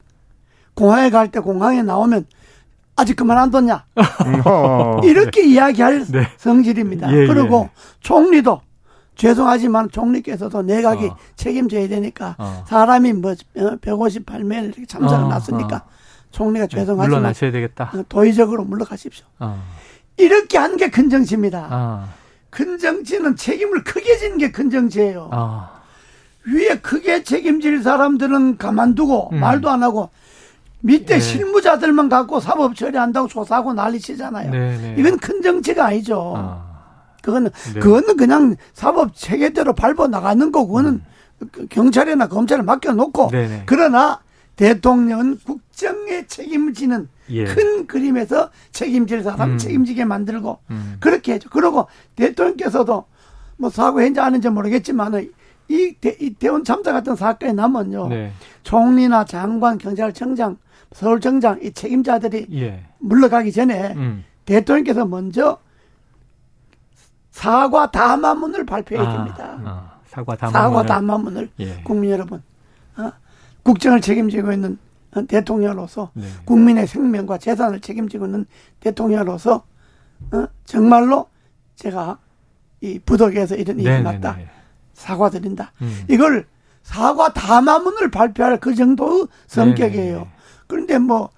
공항에 0.73 1.09
갈 1.09 1.29
때 1.31 1.39
공항에 1.39 1.81
나오면 1.83 2.25
아직 2.97 3.15
그만 3.15 3.37
안 3.37 3.49
뒀냐. 3.49 3.85
음. 3.97 5.03
이렇게 5.05 5.47
이야기할 5.47 6.05
네. 6.11 6.27
성질입니다. 6.37 7.13
예, 7.13 7.27
그리고 7.27 7.69
예. 7.71 7.79
총리도 8.01 8.59
죄송하지만 9.19 9.91
총리께서도 9.91 10.61
내각이 10.61 11.07
어. 11.07 11.17
책임져야 11.35 11.89
되니까 11.89 12.35
어. 12.37 12.63
사람이 12.67 13.13
뭐 13.13 13.33
158명 13.53 14.63
이렇게 14.63 14.85
참사가 14.85 15.25
어, 15.25 15.27
났으니까 15.27 15.75
어. 15.75 15.89
총리가 16.31 16.67
네, 16.67 16.75
죄송하지만 16.77 17.09
물러나셔야 17.09 17.51
되겠다. 17.51 17.91
어, 17.93 18.03
도의적으로 18.07 18.63
물러가십시오. 18.63 19.25
어. 19.39 19.61
이렇게 20.15 20.57
하는 20.57 20.77
게큰 20.77 21.09
정치입니다. 21.09 22.07
큰 22.49 22.77
정치는 22.77 23.35
책임을 23.35 23.83
크게 23.83 24.17
지는 24.17 24.37
게큰 24.37 24.69
정치예요. 24.69 25.29
위에 26.45 26.79
크게 26.79 27.23
책임질 27.23 27.83
사람들은 27.83 28.57
가만두고 28.57 29.31
음. 29.33 29.39
말도 29.39 29.69
안 29.69 29.83
하고 29.83 30.09
밑에 30.81 31.15
네. 31.15 31.19
실무자들만 31.19 32.07
갖고 32.07 32.39
사법 32.39 32.75
처리한다고 32.75 33.27
조사하고 33.27 33.73
난리 33.73 33.99
치잖아요. 33.99 34.49
네, 34.49 34.77
네. 34.77 34.95
이건 34.97 35.17
큰 35.17 35.41
정치가 35.41 35.87
아니죠. 35.87 36.33
아. 36.37 36.68
그거는 37.21 37.49
네. 37.73 37.79
그거는 37.79 38.17
그냥 38.17 38.55
사법 38.73 39.15
체계대로 39.15 39.73
밟아 39.73 40.07
나가는 40.07 40.51
거 40.51 40.65
그거는 40.65 41.01
음. 41.41 41.67
경찰이나 41.69 42.27
검찰에 42.27 42.61
맡겨 42.61 42.93
놓고 42.93 43.29
네네. 43.29 43.47
네. 43.47 43.63
그러나 43.65 44.19
대통령은 44.55 45.39
국정에 45.45 46.27
책임을 46.27 46.73
지는 46.73 47.07
예. 47.29 47.45
큰 47.45 47.87
그림에서 47.87 48.49
책임질 48.71 49.23
사람 49.23 49.51
음. 49.51 49.57
책임지게 49.57 50.03
만들고 50.05 50.59
음. 50.69 50.97
그렇게 50.99 51.33
해죠. 51.33 51.49
그리고 51.49 51.87
대통령께서도 52.15 53.05
뭐 53.57 53.69
사고했는지 53.69 54.19
아는지 54.19 54.49
모르겠지만 54.49 55.29
이, 55.69 55.95
대, 56.01 56.17
이 56.19 56.33
대원 56.33 56.63
참사 56.63 56.91
같은 56.91 57.15
사건이 57.15 57.53
나면요. 57.53 58.07
네. 58.09 58.33
총리나 58.63 59.25
장관, 59.25 59.77
경찰청장, 59.77 60.57
서울청장 60.91 61.59
이 61.61 61.71
책임자들이 61.71 62.47
예. 62.53 62.83
물러가기 62.99 63.51
전에 63.51 63.93
음. 63.95 64.25
대통령께서 64.45 65.05
먼저 65.05 65.59
사과 67.39 67.89
담화문을 67.89 68.65
발표해야 68.65 69.07
아, 69.07 69.13
됩니다. 69.13 69.57
아, 69.63 69.91
사과 70.07 70.35
담화문을, 70.35 70.61
사과 70.61 70.85
담화문을 70.85 71.49
예. 71.59 71.81
국민 71.83 72.11
여러분 72.11 72.43
어? 72.97 73.11
국정을 73.63 74.01
책임지고 74.01 74.51
있는 74.51 74.77
대통령으로서 75.25 76.11
네. 76.15 76.27
국민의 76.43 76.85
생명과 76.85 77.37
재산을 77.37 77.79
책임지고 77.79 78.25
있는 78.25 78.45
대통령으로서 78.81 79.63
어? 80.33 80.47
정말로 80.65 81.29
제가 81.75 82.17
이 82.81 82.99
부덕에서 82.99 83.55
이런 83.55 83.79
일이 83.79 84.01
났다. 84.03 84.37
사과드린다. 84.93 85.71
음. 85.81 86.03
이걸 86.09 86.45
사과 86.83 87.31
담화문을 87.31 88.11
발표할 88.11 88.59
그 88.59 88.75
정도의 88.75 89.27
성격이에요. 89.47 90.17
네네. 90.17 90.29
그런데 90.67 90.97
뭐 90.97 91.29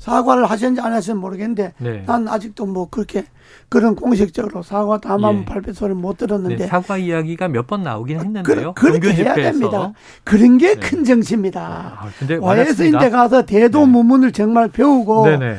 사과를 0.00 0.46
하셨는지 0.50 0.80
안 0.80 0.94
하셨는지 0.94 1.20
모르겠는데 1.20 1.74
네. 1.76 2.02
난 2.06 2.26
아직도 2.26 2.64
뭐 2.64 2.88
그렇게 2.88 3.26
그런 3.68 3.94
공식적으로 3.94 4.62
사과 4.62 4.98
담화문 4.98 5.42
예. 5.42 5.44
발표 5.44 5.74
소리를 5.74 5.94
못 5.94 6.16
들었는데 6.16 6.56
네, 6.56 6.66
사과 6.66 6.96
이야기가 6.96 7.48
몇 7.48 7.66
번 7.66 7.82
나오긴 7.82 8.18
했는데요. 8.18 8.72
그, 8.74 8.86
렇게 8.86 9.12
해야 9.12 9.34
됩니다. 9.34 9.92
그런 10.24 10.56
게큰 10.56 10.98
네. 11.00 11.04
정치입니다. 11.04 12.00
아, 12.00 12.08
와이스인데 12.40 13.10
가서 13.10 13.44
대도무문을 13.44 14.28
네. 14.28 14.32
정말 14.32 14.68
배우고 14.68 15.26
네네. 15.26 15.58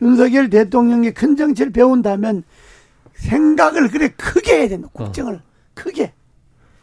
윤석열 0.00 0.48
대통령이 0.48 1.10
큰 1.10 1.36
정치를 1.36 1.72
배운다면 1.72 2.44
생각을 3.14 3.88
그래 3.88 4.10
크게 4.16 4.60
해야 4.60 4.68
된다. 4.68 4.88
국정을 4.92 5.34
어. 5.34 5.40
크게. 5.74 6.12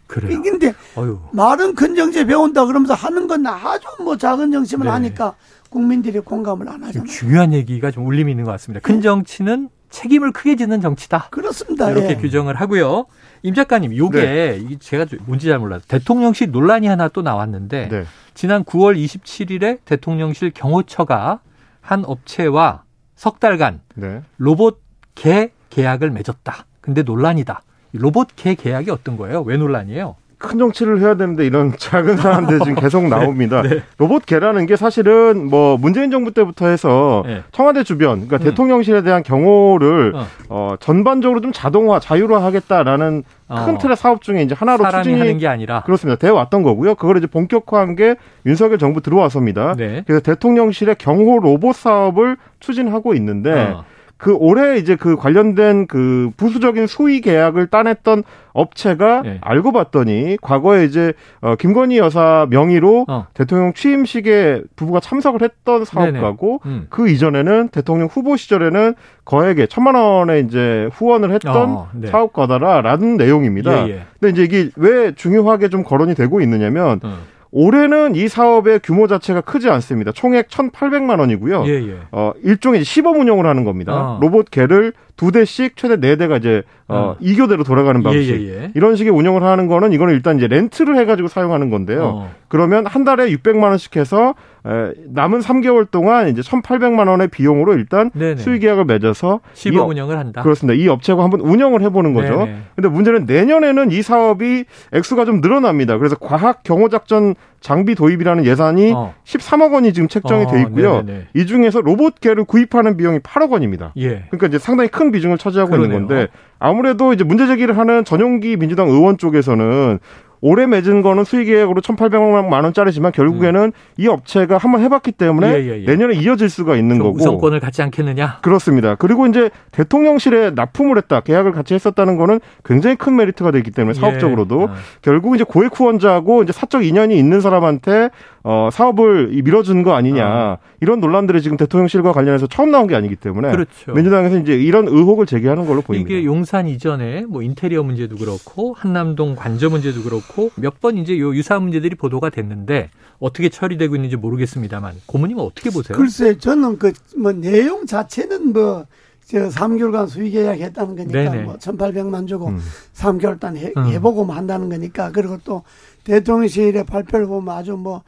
그래요. 0.07 0.41
근데 0.41 0.73
어휴. 0.95 1.19
말은 1.31 1.75
큰 1.75 1.95
정치 1.95 2.25
배운다 2.25 2.65
그러면서 2.65 2.93
하는 2.95 3.27
건 3.27 3.45
아주 3.47 3.85
뭐 4.03 4.17
작은 4.17 4.51
정치만 4.51 4.85
네. 4.87 4.91
하니까 4.91 5.35
국민들이 5.69 6.19
공감을 6.19 6.67
안 6.67 6.83
하잖아요. 6.83 7.09
중요한 7.09 7.53
얘기가 7.53 7.91
좀 7.91 8.05
울림이 8.05 8.31
있는 8.31 8.45
것 8.45 8.51
같습니다. 8.51 8.81
큰 8.85 8.95
네. 8.97 9.01
정치는 9.01 9.69
책임을 9.89 10.31
크게 10.31 10.55
지는 10.55 10.81
정치다. 10.81 11.29
그렇습니다. 11.31 11.89
이렇게 11.91 12.09
예. 12.09 12.15
규정을 12.15 12.55
하고요. 12.55 13.05
임 13.41 13.53
작가님, 13.53 13.95
요게 13.95 14.21
네. 14.21 14.77
제가 14.79 15.05
뭔지 15.25 15.47
잘 15.47 15.59
몰라서 15.59 15.85
대통령실 15.87 16.51
논란이 16.51 16.87
하나 16.87 17.07
또 17.07 17.21
나왔는데 17.21 17.87
네. 17.89 18.03
지난 18.33 18.63
9월 18.63 18.95
27일에 18.97 19.79
대통령실 19.85 20.51
경호처가 20.51 21.39
한 21.81 22.05
업체와 22.05 22.83
석 23.15 23.39
달간 23.39 23.81
네. 23.95 24.21
로봇 24.37 24.79
개 25.15 25.51
계약을 25.69 26.11
맺었다. 26.11 26.65
근데 26.81 27.03
논란이다. 27.03 27.61
로봇 27.93 28.29
개 28.35 28.55
계약이 28.55 28.91
어떤 28.91 29.17
거예요? 29.17 29.41
왜 29.41 29.57
논란이에요? 29.57 30.15
큰 30.39 30.57
정치를 30.57 31.01
해야 31.01 31.15
되는데 31.15 31.45
이런 31.45 31.73
작은 31.77 32.17
사안들 32.17 32.59
지금 32.59 32.75
계속 32.75 33.03
네. 33.03 33.09
나옵니다. 33.09 33.61
네, 33.61 33.69
네. 33.69 33.83
로봇 33.97 34.25
개라는 34.25 34.65
게 34.65 34.77
사실은 34.77 35.47
뭐 35.49 35.77
문재인 35.77 36.09
정부 36.09 36.33
때부터 36.33 36.67
해서 36.67 37.23
네. 37.25 37.43
청와대 37.51 37.83
주변, 37.83 38.25
그러니까 38.25 38.37
음. 38.37 38.39
대통령실에 38.39 39.03
대한 39.03 39.21
경호를 39.21 40.13
어. 40.15 40.25
어. 40.47 40.75
전반적으로 40.79 41.41
좀 41.41 41.51
자동화, 41.51 41.99
자유화하겠다라는 41.99 43.23
어. 43.49 43.65
큰 43.65 43.77
틀의 43.77 43.97
사업 43.97 44.21
중에 44.21 44.41
이제 44.41 44.55
하나로 44.57 44.89
추진이 44.89 45.19
하는 45.19 45.37
게 45.37 45.47
아니라 45.47 45.83
그렇습니다. 45.83 46.17
되어 46.17 46.33
왔던 46.33 46.63
거고요. 46.63 46.95
그걸 46.95 47.17
이제 47.17 47.27
본격화한 47.27 47.97
게 47.97 48.15
윤석열 48.45 48.77
정부 48.77 49.01
들어와서입니다. 49.01 49.75
네. 49.75 50.03
그래서 50.07 50.21
대통령실의 50.21 50.95
경호 50.97 51.39
로봇 51.39 51.75
사업을 51.75 52.37
추진하고 52.59 53.13
있는데. 53.13 53.51
어. 53.51 53.83
그 54.19 54.35
올해 54.35 54.77
이제 54.77 54.97
그 54.97 55.15
관련된 55.15 55.87
그 55.87 56.29
부수적인 56.35 56.87
수의 56.87 57.21
계약을 57.21 57.67
따냈던 57.67 58.23
업체가 58.51 59.21
네. 59.21 59.37
알고 59.39 59.71
봤더니 59.71 60.37
과거에 60.41 60.83
이제 60.83 61.13
어 61.39 61.55
김건희 61.55 61.97
여사 61.99 62.45
명의로 62.49 63.05
어. 63.07 63.27
대통령 63.33 63.71
취임식에 63.71 64.63
부부가 64.75 64.99
참석을 64.99 65.41
했던 65.41 65.85
사업가고 65.85 66.59
음. 66.65 66.87
그 66.89 67.09
이전에는 67.09 67.69
대통령 67.69 68.07
후보 68.07 68.35
시절에는 68.35 68.93
거액의 69.23 69.69
천만 69.69 69.95
원의 69.95 70.43
이제 70.43 70.89
후원을 70.91 71.31
했던 71.31 71.55
어, 71.55 71.89
네. 71.93 72.09
사업가다라는 72.09 73.15
내용입니다. 73.15 73.87
예, 73.87 73.91
예. 73.91 74.01
근데 74.19 74.33
이제 74.33 74.43
이게 74.43 74.69
왜 74.75 75.13
중요하게 75.13 75.69
좀 75.69 75.85
거론이 75.85 76.13
되고 76.15 76.41
있느냐면 76.41 76.99
음. 77.05 77.19
올해는 77.51 78.15
이 78.15 78.27
사업의 78.27 78.79
규모 78.83 79.07
자체가 79.07 79.41
크지 79.41 79.69
않습니다. 79.69 80.11
총액 80.11 80.49
1,800만 80.49 81.19
원이고요. 81.19 81.65
예, 81.67 81.71
예. 81.87 81.97
어, 82.11 82.31
일종의 82.43 82.83
시범 82.83 83.19
운영을 83.19 83.45
하는 83.45 83.63
겁니다. 83.63 83.93
아. 83.93 84.19
로봇 84.21 84.51
개를 84.51 84.93
두 85.19 85.33
대씩 85.33 85.75
최대 85.75 85.97
네 85.97 86.15
대가 86.15 86.37
이제 86.37 86.63
어, 86.87 87.17
음. 87.19 87.25
2교대로 87.25 87.65
돌아가는 87.65 88.01
방식. 88.01 88.39
예, 88.39 88.39
예, 88.39 88.63
예. 88.63 88.71
이런 88.73 88.95
식의 88.95 89.11
운영을 89.11 89.43
하는 89.43 89.67
거는 89.67 89.91
이거는 89.91 90.13
일단 90.13 90.37
이제 90.37 90.47
렌트를 90.47 90.95
해가지고 90.97 91.27
사용하는 91.27 91.69
건데요. 91.69 92.03
어. 92.05 92.31
그러면 92.47 92.85
한 92.85 93.03
달에 93.03 93.29
600만 93.29 93.63
원씩 93.63 93.97
해서 93.97 94.33
에, 94.65 94.93
남은 95.09 95.41
3개월 95.41 95.91
동안 95.91 96.29
이제 96.29 96.41
1,800만 96.41 97.09
원의 97.09 97.27
비용으로 97.27 97.73
일단 97.73 98.11
네네. 98.13 98.37
수의 98.37 98.59
계약을 98.59 98.85
맺어서 98.85 99.41
시범 99.51 99.81
어, 99.81 99.85
운영을 99.87 100.17
한다. 100.17 100.41
그렇습니다. 100.41 100.81
이 100.81 100.87
업체하고 100.87 101.21
한번 101.21 101.41
운영을 101.41 101.81
해보는 101.81 102.13
거죠. 102.13 102.45
네네. 102.45 102.57
근데 102.77 102.87
문제는 102.87 103.25
내년에는 103.25 103.91
이 103.91 104.01
사업이 104.01 104.63
액수가 104.93 105.25
좀 105.25 105.41
늘어납니다. 105.41 105.97
그래서 105.97 106.15
과학 106.15 106.63
경호 106.63 106.87
작전 106.87 107.35
장비 107.61 107.95
도입이라는 107.95 108.45
예산이 108.45 108.93
어. 108.93 109.13
13억 109.25 109.73
원이 109.73 109.93
지금 109.93 110.07
책정이 110.07 110.45
어, 110.45 110.47
돼 110.51 110.61
있고요. 110.61 111.01
네네네. 111.01 111.27
이 111.33 111.45
중에서 111.45 111.81
로봇개를 111.81 112.45
구입하는 112.45 112.97
비용이 112.97 113.19
8억 113.19 113.51
원입니다. 113.51 113.93
예. 113.97 114.25
그러니까 114.29 114.47
이제 114.47 114.57
상당히 114.59 114.89
큰 114.89 115.11
비중을 115.11 115.37
차지하고 115.37 115.71
그러네요. 115.71 115.93
있는 115.93 116.07
건데 116.07 116.27
아무래도 116.57 117.13
이제 117.13 117.23
문제 117.23 117.47
제기를 117.47 117.77
하는 117.77 118.03
전용기 118.05 118.57
민주당 118.57 118.87
의원 118.89 119.17
쪽에서는 119.17 119.99
올해 120.41 120.65
맺은 120.67 121.01
거는 121.01 121.23
수익계약으로 121.23 121.81
1,800만 121.81 122.63
원짜리지만 122.63 123.11
결국에는 123.11 123.61
음. 123.61 123.71
이 123.97 124.07
업체가 124.07 124.57
한번 124.57 124.81
해봤기 124.81 125.11
때문에 125.13 125.47
예, 125.53 125.65
예, 125.65 125.81
예. 125.81 125.85
내년에 125.85 126.15
이어질 126.15 126.49
수가 126.49 126.75
있는 126.75 126.99
거고 126.99 127.17
우선권을 127.17 127.59
갖지 127.59 127.81
않겠느냐? 127.81 128.39
그렇습니다. 128.41 128.95
그리고 128.95 129.27
이제 129.27 129.49
대통령실에 129.71 130.51
납품을 130.51 130.97
했다, 130.97 131.19
계약을 131.21 131.51
같이 131.51 131.73
했었다는 131.73 132.17
거는 132.17 132.39
굉장히 132.63 132.95
큰 132.95 133.15
메리트가 133.15 133.51
되기 133.51 133.71
때문에 133.71 133.95
예. 133.95 133.99
사업적으로도 133.99 134.69
아. 134.69 134.75
결국 135.01 135.35
이제 135.35 135.43
고액 135.43 135.77
후원자하고 135.77 136.43
이제 136.43 136.53
사적 136.53 136.85
인연이 136.85 137.17
있는 137.17 137.41
사람한테 137.41 138.09
어, 138.43 138.69
사업을 138.71 139.27
밀어준 139.43 139.83
거 139.83 139.93
아니냐 139.93 140.25
아. 140.25 140.57
이런 140.79 141.01
논란들이 141.01 141.41
지금 141.41 141.57
대통령실과 141.57 142.13
관련해서 142.13 142.47
처음 142.47 142.71
나온 142.71 142.87
게 142.87 142.95
아니기 142.95 143.15
때문에 143.15 143.51
그렇죠. 143.51 143.93
민주당에서 143.93 144.37
이제 144.37 144.53
이런 144.53 144.87
의혹을 144.87 145.25
제기하는 145.25 145.65
걸로 145.65 145.81
보입니다. 145.81 146.09
이게 146.09 146.23
용산 146.23 146.67
이전에 146.67 147.25
뭐 147.27 147.41
인테리어 147.41 147.83
문제도 147.83 148.15
그렇고 148.15 148.73
한남동 148.77 149.35
관저 149.35 149.69
문제도 149.69 150.01
그렇고 150.01 150.28
몇 150.55 150.79
번 150.79 150.97
이제 150.97 151.17
요 151.19 151.33
유사한 151.35 151.63
문제들이 151.63 151.95
보도가 151.95 152.29
됐는데 152.29 152.89
어떻게 153.19 153.49
처리되고 153.49 153.95
있는지 153.95 154.15
모르겠습니다만 154.15 154.95
고모님은 155.05 155.43
어떻게 155.43 155.69
보세요? 155.69 155.97
글쎄 155.97 156.37
저는 156.37 156.77
그 156.77 156.91
뭐 157.17 157.31
내용 157.33 157.85
자체는 157.85 158.53
뭐 158.53 158.85
저 159.25 159.47
3개월간 159.47 160.07
수의 160.09 160.31
계약했다는 160.31 160.95
거니까 160.95 161.31
네네. 161.31 161.43
뭐 161.43 161.55
1,800만 161.57 162.27
주고 162.27 162.47
음. 162.47 162.59
3개월 162.95 163.39
단 163.39 163.55
해, 163.57 163.71
음. 163.77 163.85
해보고 163.85 164.25
한다는 164.25 164.69
거니까 164.69 165.11
그리고 165.11 165.37
또 165.43 165.61
대통령실의 166.03 166.83
발표를 166.85 167.27
보면 167.27 167.55
아주 167.55 167.73
뭐 167.77 168.01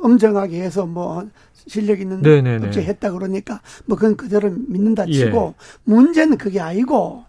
엄정하게 0.00 0.62
해서 0.62 0.86
뭐 0.86 1.26
실력 1.66 2.00
있는 2.00 2.22
네네네. 2.22 2.68
업체 2.68 2.84
했다 2.84 3.10
그러니까 3.10 3.60
뭐 3.86 3.98
그건 3.98 4.16
그대로 4.16 4.48
믿는다 4.50 5.08
예. 5.08 5.12
치고 5.12 5.54
예. 5.58 5.64
문제는 5.90 6.38
그게 6.38 6.60
아니고 6.60 7.24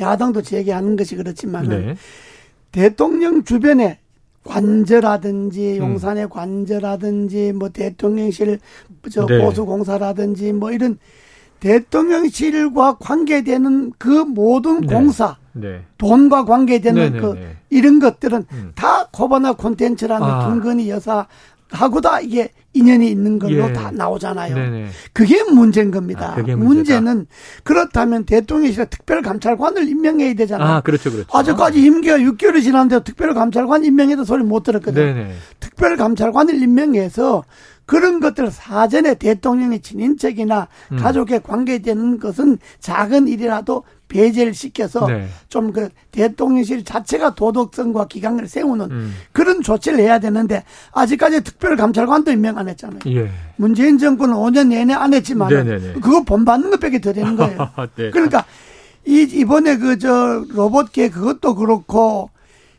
야당도 0.00 0.40
제기하는 0.40 0.96
것이 0.96 1.14
그렇지만 1.14 1.68
네. 1.68 1.94
대통령 2.72 3.44
주변에 3.44 3.98
관저라든지 4.44 5.78
음. 5.78 5.92
용산의 5.92 6.24
음. 6.24 6.28
관저라든지 6.30 7.52
뭐 7.52 7.68
대통령실 7.68 8.58
저 9.10 9.26
네. 9.26 9.42
보수공사라든지 9.42 10.52
뭐 10.52 10.72
이런 10.72 10.98
대통령실과 11.60 12.98
관계되는 12.98 13.92
그 13.98 14.08
모든 14.08 14.80
네. 14.80 14.94
공사 14.94 15.36
네. 15.52 15.82
돈과 15.98 16.44
관계되는 16.44 17.12
네네네. 17.12 17.20
그 17.20 17.56
이런 17.70 17.98
것들은 17.98 18.46
음. 18.52 18.72
다 18.74 19.08
코바나 19.12 19.52
콘텐츠라는 19.52 20.26
아. 20.26 20.48
김건희 20.48 20.88
여사 20.88 21.26
하고 21.70 22.00
다 22.00 22.20
이게 22.20 22.50
인연이 22.72 23.10
있는 23.10 23.38
걸로 23.38 23.68
예. 23.68 23.72
다 23.72 23.90
나오잖아요. 23.90 24.54
네네. 24.54 24.88
그게 25.12 25.42
문제인 25.44 25.90
겁니다. 25.90 26.36
아, 26.36 26.42
문제는 26.42 27.26
그렇다면 27.64 28.24
대통령실에 28.24 28.86
특별감찰관을 28.86 29.88
임명해야 29.88 30.34
되잖아요. 30.34 30.68
아, 30.68 30.80
그렇죠, 30.80 31.10
그렇죠. 31.10 31.28
아직까지 31.36 31.82
임기가 31.82 32.18
6개월이 32.18 32.62
지났는데 32.62 33.04
특별감찰관 33.04 33.84
임명해도 33.84 34.24
소리 34.24 34.44
못 34.44 34.62
들었거든요. 34.62 35.04
네네. 35.04 35.32
특별감찰관을 35.60 36.62
임명해서 36.62 37.44
그런 37.88 38.20
것들 38.20 38.50
사전에 38.50 39.14
대통령의 39.14 39.80
친인척이나 39.80 40.68
음. 40.92 40.98
가족에 40.98 41.38
관계되는 41.38 42.20
것은 42.20 42.58
작은 42.80 43.28
일이라도 43.28 43.82
배제를 44.08 44.52
시켜서 44.52 45.06
네. 45.06 45.26
좀그 45.48 45.88
대통령실 46.12 46.84
자체가 46.84 47.34
도덕성과 47.34 48.08
기강을 48.08 48.46
세우는 48.46 48.90
음. 48.90 49.14
그런 49.32 49.62
조치를 49.62 50.00
해야 50.00 50.18
되는데 50.18 50.64
아직까지 50.92 51.42
특별감찰관도 51.42 52.30
임명 52.30 52.58
안 52.58 52.68
했잖아요. 52.68 53.00
예. 53.06 53.30
문재인 53.56 53.96
정권은 53.96 54.34
5년 54.34 54.68
내내 54.68 54.92
안 54.92 55.14
했지만 55.14 55.48
그거 55.94 56.22
본받는 56.24 56.70
것밖에 56.72 57.00
더 57.00 57.14
되는 57.14 57.36
거예요. 57.36 57.70
네. 57.96 58.10
그러니까 58.10 58.44
이 59.06 59.22
이번에 59.22 59.78
그 59.78 59.98
저 59.98 60.44
로봇계 60.50 61.08
그것도 61.08 61.54
그렇고 61.54 62.28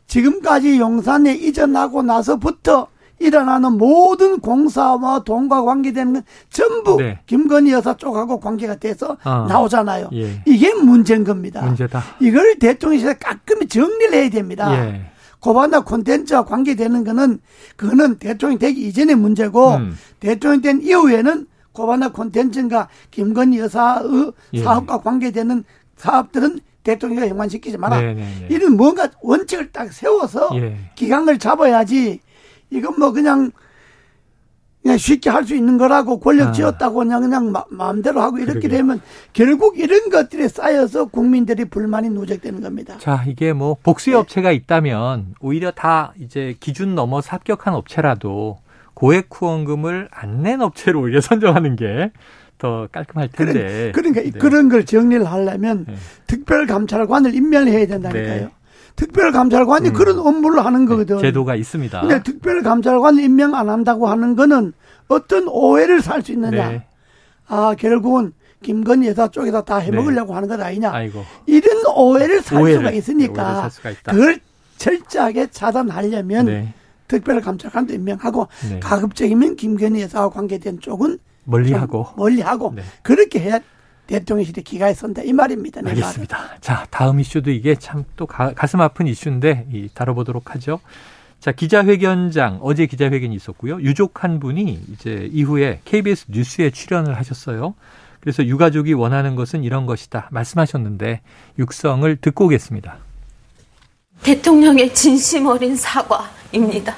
지금까지 0.06 0.78
용산에 0.78 1.34
이전하고 1.34 2.02
나서부터 2.02 2.86
일어나는 3.20 3.76
모든 3.76 4.40
공사와 4.40 5.22
돈과 5.24 5.62
관계되는 5.62 6.12
건 6.14 6.22
전부 6.48 6.96
네. 6.96 7.20
김건희 7.26 7.70
여사 7.70 7.94
쪽하고 7.94 8.40
관계가 8.40 8.76
돼서 8.76 9.16
아. 9.22 9.46
나오잖아요. 9.48 10.08
예. 10.14 10.42
이게 10.46 10.74
문제인 10.74 11.22
겁니다. 11.22 11.62
문제다. 11.62 12.02
이걸 12.18 12.58
대통령실에 12.58 13.18
가끔히 13.20 13.68
정리를 13.68 14.14
해야 14.14 14.30
됩니다. 14.30 14.72
예. 14.74 15.02
고바나 15.38 15.80
콘텐츠와 15.84 16.44
관계되는 16.44 17.04
거는 17.04 17.40
그거는 17.76 18.18
대통령 18.18 18.58
되기 18.58 18.88
이전의 18.88 19.16
문제고 19.16 19.74
음. 19.74 19.96
대통령 20.18 20.62
된 20.62 20.82
이후에는 20.82 21.46
고바나 21.72 22.12
콘텐츠인가 22.12 22.88
김건희 23.10 23.58
여사의 23.58 24.32
예. 24.54 24.62
사업과 24.62 25.02
관계되는 25.02 25.64
사업들은 25.96 26.60
대통령이 26.82 27.28
연관시키지 27.28 27.76
마라. 27.76 28.00
네네네. 28.00 28.20
네, 28.20 28.36
네. 28.40 28.46
이런 28.48 28.78
뭔가 28.78 29.10
원칙을 29.20 29.72
딱 29.72 29.92
세워서 29.92 30.48
예. 30.54 30.78
기강을 30.94 31.38
잡아야지 31.38 32.20
이건 32.70 32.98
뭐 32.98 33.12
그냥 33.12 33.50
그냥 34.82 34.96
쉽게 34.96 35.28
할 35.28 35.44
수 35.44 35.54
있는 35.54 35.76
거라고 35.76 36.20
권력 36.20 36.48
아. 36.48 36.52
쥐었다고 36.52 36.94
그냥 37.00 37.20
그냥 37.20 37.52
마, 37.52 37.64
마음대로 37.68 38.22
하고 38.22 38.38
이렇게 38.38 38.60
그러게요. 38.60 38.70
되면 38.78 39.00
결국 39.34 39.78
이런 39.78 40.08
것들이 40.08 40.48
쌓여서 40.48 41.06
국민들이 41.06 41.66
불만이 41.66 42.08
누적되는 42.10 42.62
겁니다. 42.62 42.96
자, 42.98 43.22
이게 43.26 43.52
뭐 43.52 43.76
복수의 43.82 44.14
네. 44.14 44.20
업체가 44.20 44.52
있다면 44.52 45.34
오히려 45.40 45.70
다 45.70 46.14
이제 46.18 46.56
기준 46.60 46.94
넘어 46.94 47.20
합격한 47.20 47.74
업체라도 47.74 48.58
고액 48.94 49.28
후원금을 49.30 50.08
안 50.12 50.42
낸 50.42 50.62
업체로 50.62 51.02
오히려 51.02 51.20
선정하는 51.22 51.76
게 51.76 52.10
더 52.60 52.86
깔끔할 52.92 53.28
텐데. 53.28 53.90
그러니까 53.94 54.20
네. 54.20 54.30
그런 54.32 54.68
걸 54.68 54.84
정리를 54.84 55.24
하려면 55.24 55.86
네. 55.88 55.94
특별감찰관을 56.26 57.34
임명해야 57.34 57.86
된다니까요. 57.86 58.50
네. 59.00 59.06
특별감찰관이 59.06 59.88
음. 59.88 59.92
그런 59.94 60.18
업무를 60.18 60.64
하는 60.64 60.80
네, 60.80 60.86
거거든. 60.86 61.18
제도가 61.18 61.54
있습니다. 61.56 62.00
근데 62.02 62.22
특별감찰관 62.22 63.18
임명 63.18 63.54
안 63.54 63.68
한다고 63.70 64.08
하는 64.08 64.36
거는 64.36 64.72
어떤 65.08 65.48
오해를 65.48 66.02
살 66.02 66.22
수 66.22 66.32
있느냐. 66.32 66.68
네. 66.68 66.86
아, 67.48 67.74
결국은 67.78 68.32
김건희 68.62 69.08
여사 69.08 69.26
쪽에서 69.28 69.62
다 69.62 69.78
해먹으려고 69.78 70.28
네. 70.28 70.34
하는 70.34 70.48
것 70.48 70.60
아니냐. 70.60 70.92
아이고. 70.92 71.24
이런 71.46 71.82
오해를 71.96 72.42
살 72.42 72.60
오해를, 72.60 72.80
수가 72.80 72.90
있으니까 72.90 73.62
네, 73.62 73.70
수가 73.70 74.12
그걸 74.12 74.38
철저하게 74.76 75.46
차단하려면 75.50 76.46
네. 76.46 76.74
특별감찰관도 77.08 77.94
임명하고 77.94 78.48
네. 78.70 78.80
가급적이면 78.80 79.56
김건희 79.56 80.02
여사와 80.02 80.28
관계된 80.28 80.80
쪽은 80.80 81.18
멀리하고 81.44 82.06
멀리하고 82.16 82.72
네. 82.76 82.82
그렇게 83.02 83.40
해야 83.40 83.58
대통령실이 84.10 84.62
기가에 84.62 84.92
선다 84.92 85.22
이 85.22 85.32
말입니다. 85.32 85.80
알겠습니다. 85.84 86.36
말은. 86.36 86.50
자 86.60 86.86
다음 86.90 87.20
이슈도 87.20 87.50
이게 87.50 87.76
참 87.76 88.04
또 88.16 88.26
가슴 88.26 88.80
아픈 88.80 89.06
이슈인데 89.06 89.66
이, 89.72 89.88
다뤄보도록 89.94 90.54
하죠. 90.54 90.80
자 91.38 91.52
기자회견장 91.52 92.58
어제 92.62 92.86
기자회견이 92.86 93.34
있었고요. 93.34 93.80
유족 93.82 94.24
한 94.24 94.40
분이 94.40 94.80
이제 94.92 95.28
이후에 95.32 95.80
KBS 95.84 96.26
뉴스에 96.28 96.70
출연을 96.70 97.16
하셨어요. 97.16 97.74
그래서 98.20 98.44
유가족이 98.44 98.92
원하는 98.92 99.36
것은 99.36 99.64
이런 99.64 99.86
것이다 99.86 100.28
말씀하셨는데 100.32 101.20
육성을 101.58 102.16
듣고 102.16 102.46
오겠습니다. 102.46 102.98
대통령의 104.22 104.92
진심 104.92 105.46
어린 105.46 105.76
사과입니다. 105.76 106.94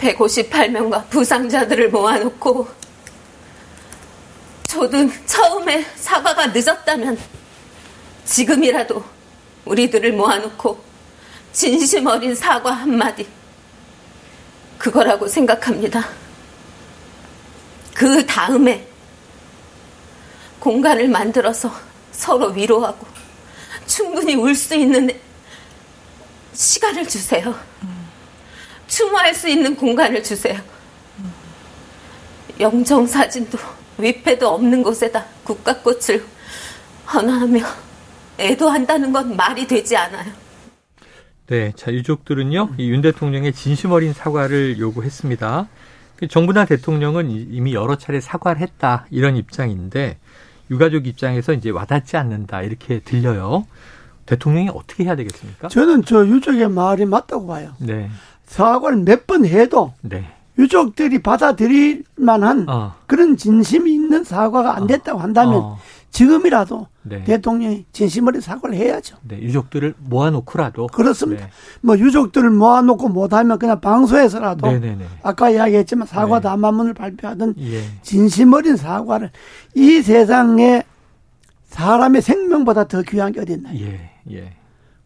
158명과 0.00 1.08
부상자들을 1.10 1.90
모아놓고 1.90 2.66
저도 4.74 5.08
처음에 5.24 5.86
사과가 5.94 6.48
늦었다면 6.48 7.16
지금이라도 8.24 9.04
우리들을 9.66 10.12
모아놓고 10.14 10.82
진심 11.52 12.08
어린 12.08 12.34
사과 12.34 12.72
한마디 12.72 13.24
그거라고 14.76 15.28
생각합니다. 15.28 16.08
그 17.94 18.26
다음에 18.26 18.84
공간을 20.58 21.08
만들어서 21.08 21.72
서로 22.10 22.48
위로하고 22.48 23.06
충분히 23.86 24.34
울 24.34 24.56
수 24.56 24.74
있는 24.74 25.08
시간을 26.52 27.06
주세요. 27.06 27.56
추모할 28.88 29.32
수 29.36 29.48
있는 29.48 29.76
공간을 29.76 30.24
주세요. 30.24 30.60
영정 32.58 33.06
사진도 33.06 33.56
위패도 33.98 34.48
없는 34.48 34.82
곳에다 34.82 35.24
국가꽃을 35.44 36.24
헌화하며 37.12 37.60
애도한다는 38.38 39.12
건 39.12 39.36
말이 39.36 39.66
되지 39.66 39.96
않아요. 39.96 40.32
네, 41.46 41.72
자 41.76 41.92
유족들은요 41.92 42.70
이윤 42.78 43.02
대통령의 43.02 43.52
진심 43.52 43.92
어린 43.92 44.12
사과를 44.12 44.78
요구했습니다. 44.78 45.68
정부나 46.30 46.64
대통령은 46.64 47.30
이미 47.30 47.74
여러 47.74 47.96
차례 47.96 48.20
사과를 48.20 48.62
했다 48.62 49.06
이런 49.10 49.36
입장인데 49.36 50.16
유가족 50.70 51.06
입장에서 51.06 51.52
이제 51.52 51.70
와닿지 51.70 52.16
않는다 52.16 52.62
이렇게 52.62 53.00
들려요. 53.00 53.66
대통령이 54.26 54.70
어떻게 54.72 55.04
해야 55.04 55.16
되겠습니까? 55.16 55.68
저는 55.68 56.04
저 56.06 56.26
유족의 56.26 56.70
말이 56.70 57.04
맞다고 57.04 57.46
봐요. 57.46 57.74
네. 57.78 58.10
사과를 58.46 58.98
몇 59.04 59.26
번 59.26 59.44
해도 59.44 59.92
네. 60.00 60.32
유족들이 60.58 61.20
받아들일 61.20 62.04
만한 62.16 62.68
어. 62.68 62.94
그런 63.06 63.36
진심이 63.36 63.92
있는 63.92 64.24
사과가 64.24 64.76
안 64.76 64.84
어. 64.84 64.86
됐다고 64.86 65.20
한다면 65.20 65.54
어. 65.54 65.78
지금이라도 66.10 66.86
네. 67.02 67.24
대통령이 67.24 67.86
진심어린 67.90 68.40
사과를 68.40 68.76
해야죠. 68.76 69.16
네, 69.22 69.40
유족들을 69.42 69.94
모아놓고라도 69.98 70.86
그렇습니다. 70.86 71.46
네. 71.46 71.50
뭐 71.80 71.98
유족들을 71.98 72.50
모아놓고 72.50 73.08
못하면 73.08 73.58
그냥 73.58 73.80
방송에서라도 73.80 74.64
네네네. 74.68 74.86
네, 74.86 74.96
네. 74.96 75.04
아까 75.24 75.50
이야기했지만 75.50 76.06
사과 76.06 76.38
네. 76.38 76.44
담화문을 76.44 76.94
발표하던 76.94 77.56
예. 77.58 77.82
진심 78.02 78.52
어린 78.52 78.76
사과를 78.76 79.32
이 79.74 80.02
세상에 80.02 80.84
사람의 81.64 82.22
생명보다 82.22 82.86
더 82.86 83.02
귀한 83.02 83.32
게 83.32 83.40
어디 83.40 83.54
있나요? 83.54 83.76
예, 83.80 84.10
예. 84.30 84.52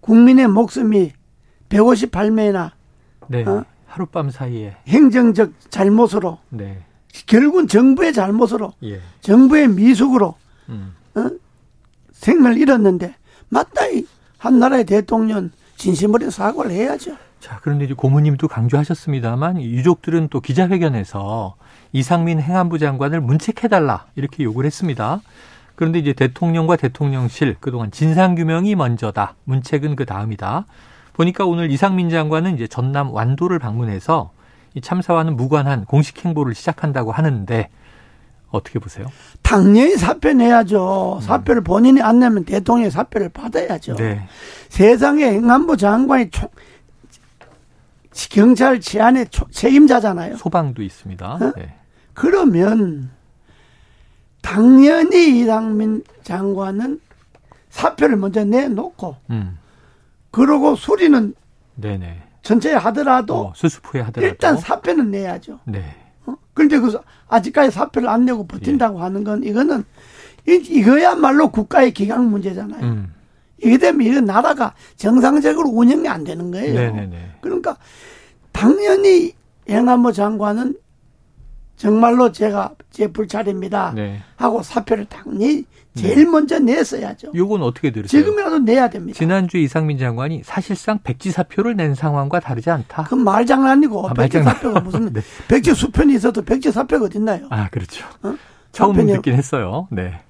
국민의 0.00 0.48
목숨이 0.48 1.12
158명이나 1.70 2.72
네. 3.28 3.44
어? 3.44 3.64
하룻밤 3.88 4.30
사이에 4.30 4.76
행정적 4.86 5.52
잘못으로 5.70 6.38
네. 6.50 6.84
결국은 7.26 7.66
정부의 7.66 8.12
잘못으로 8.12 8.72
예. 8.84 9.00
정부의 9.20 9.68
미숙으로 9.68 10.34
음. 10.68 10.94
어? 11.14 11.30
생명을 12.12 12.58
잃었는데 12.58 13.14
맞다 13.48 13.82
한 14.36 14.58
나라의 14.58 14.84
대통령 14.84 15.50
진심 15.76 16.14
어린 16.14 16.30
사과를 16.30 16.70
해야죠. 16.70 17.16
자 17.40 17.58
그런데 17.62 17.84
이제 17.86 17.94
고모님도 17.94 18.48
강조하셨습니다만 18.48 19.62
유족들은 19.62 20.28
또 20.28 20.40
기자회견에서 20.40 21.56
이상민 21.92 22.40
행안부 22.40 22.78
장관을 22.78 23.20
문책해달라 23.20 24.06
이렇게 24.16 24.44
요구를 24.44 24.66
했습니다. 24.66 25.20
그런데 25.74 26.00
이제 26.00 26.12
대통령과 26.12 26.76
대통령실 26.76 27.56
그동안 27.60 27.90
진상규명이 27.92 28.74
먼저다. 28.74 29.36
문책은 29.44 29.94
그 29.94 30.04
다음이다. 30.04 30.66
보니까 31.18 31.44
오늘 31.44 31.70
이상민 31.72 32.10
장관은 32.10 32.54
이제 32.54 32.68
전남 32.68 33.12
완도를 33.12 33.58
방문해서 33.58 34.30
이 34.74 34.80
참사와는 34.80 35.36
무관한 35.36 35.84
공식 35.84 36.24
행보를 36.24 36.54
시작한다고 36.54 37.10
하는데 37.10 37.68
어떻게 38.50 38.78
보세요? 38.78 39.06
당연히 39.42 39.96
사표 39.96 40.32
내야죠. 40.32 41.16
음. 41.16 41.20
사표를 41.20 41.62
본인이 41.64 42.00
안 42.00 42.20
내면 42.20 42.44
대통령의 42.44 42.92
사표를 42.92 43.30
받아야죠. 43.30 43.96
네. 43.96 44.26
세상에 44.68 45.24
행안부 45.24 45.76
장관이 45.76 46.30
총, 46.30 46.48
경찰 48.30 48.80
치안의 48.80 49.26
책임자잖아요. 49.50 50.36
소방도 50.36 50.82
있습니다. 50.82 51.32
어? 51.34 51.52
네. 51.56 51.74
그러면 52.14 53.10
당연히 54.40 55.40
이상민 55.40 56.04
장관은 56.22 57.00
사표를 57.70 58.16
먼저 58.16 58.44
내놓고 58.44 59.16
음. 59.30 59.58
그러고 60.38 60.76
수리는 60.76 61.34
네네. 61.74 62.22
전체 62.42 62.72
하더라도 62.72 63.34
어, 63.34 63.52
수습 63.56 63.82
후에 63.84 64.00
하더라도 64.02 64.30
일단 64.30 64.56
사표는 64.56 65.10
내야죠. 65.10 65.58
네. 65.64 65.84
어? 66.26 66.34
그런데 66.54 66.78
그 66.78 66.96
아직까지 67.26 67.72
사표를 67.72 68.08
안 68.08 68.24
내고 68.24 68.46
버틴다고 68.46 68.98
예. 68.98 69.02
하는 69.02 69.24
건 69.24 69.42
이거는 69.42 69.84
이, 70.46 70.82
거야말로 70.82 71.50
국가의 71.50 71.92
기강 71.92 72.30
문제잖아요. 72.30 72.82
음. 72.82 73.14
이게 73.62 73.76
되면 73.76 74.06
이건 74.06 74.24
나라가 74.24 74.74
정상적으로 74.94 75.68
운영이 75.70 76.06
안 76.06 76.22
되는 76.22 76.52
거예요. 76.52 76.74
네네네. 76.74 77.38
그러니까 77.40 77.76
당연히 78.52 79.32
행안부 79.68 80.12
장관은 80.12 80.76
정말로 81.78 82.32
제가 82.32 82.72
제 82.90 83.06
불찰입니다. 83.06 83.92
네. 83.94 84.20
하고 84.36 84.62
사표를 84.62 85.06
당연히 85.06 85.64
제일 85.94 86.24
네. 86.24 86.30
먼저 86.30 86.58
냈어야죠. 86.58 87.32
요건 87.34 87.62
어떻게 87.62 87.90
들으세요? 87.90 88.20
지금이라도 88.20 88.58
내야 88.58 88.90
됩니다. 88.90 89.16
지난주 89.16 89.56
이상민 89.58 89.96
장관이 89.96 90.42
사실상 90.44 90.98
백지 91.02 91.30
사표를 91.30 91.76
낸 91.76 91.94
상황과 91.94 92.40
다르지 92.40 92.70
않다. 92.70 93.04
그 93.04 93.14
말장난이고 93.14 94.08
아, 94.08 94.12
백지 94.12 94.38
말장난. 94.38 94.54
사표가 94.54 94.80
무슨 94.80 95.10
네. 95.14 95.20
백지 95.46 95.74
수편이 95.74 96.14
있어도 96.16 96.42
백지 96.42 96.72
사표가 96.72 97.06
어딨나요? 97.06 97.46
아 97.50 97.68
그렇죠. 97.68 98.06
어? 98.22 98.34
처음 98.72 98.94
사편이... 98.94 99.12
듣긴 99.14 99.34
했어요. 99.34 99.86
네. 99.90 100.20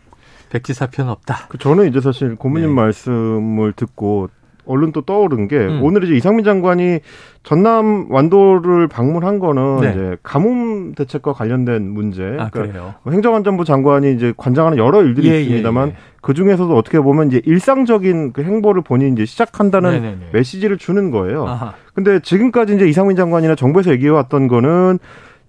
백지 0.51 0.75
사표는 0.75 1.11
없다. 1.11 1.47
그 1.49 1.59
저는 1.59 1.89
이제 1.89 2.01
사실 2.01 2.37
고모님 2.37 2.69
네. 2.69 2.75
말씀을 2.75 3.73
듣고 3.73 4.29
얼른 4.69 4.93
또 4.93 5.01
떠오른 5.01 5.49
게 5.49 5.57
음. 5.57 5.81
오늘 5.83 6.05
이제 6.05 6.15
이상민 6.15 6.45
장관이 6.45 7.01
전남 7.43 8.07
완도를 8.11 8.87
방문한 8.87 9.39
거는 9.39 9.81
네. 9.81 9.91
이제 9.91 10.17
가뭄 10.23 10.95
대책과 10.95 11.33
관련된 11.33 11.83
문제. 11.89 12.37
아, 12.39 12.51
그러니까 12.51 12.97
행정안전부 13.11 13.65
장관이 13.65 14.13
이제 14.13 14.35
관장하는 14.37 14.77
여러 14.77 15.03
일들이 15.03 15.29
예, 15.29 15.35
예 15.35 15.41
있습니다만 15.41 15.89
예, 15.89 15.93
예. 15.93 15.97
그 16.21 16.35
중에서도 16.35 16.77
어떻게 16.77 17.01
보면 17.01 17.29
이제 17.29 17.41
일상적인 17.45 18.35
그 18.35 18.43
행보를 18.43 18.83
본인이 18.83 19.13
이제 19.13 19.25
시작한다는 19.25 19.91
네네네. 19.91 20.17
메시지를 20.33 20.77
주는 20.77 21.11
거예요. 21.11 21.47
아하. 21.47 21.73
근데 21.95 22.21
지금까지 22.21 22.75
이제 22.77 22.87
이상민 22.87 23.17
장관이나 23.17 23.55
정부에서 23.55 23.91
얘기해 23.93 24.11
왔던 24.11 24.49
거는 24.49 24.99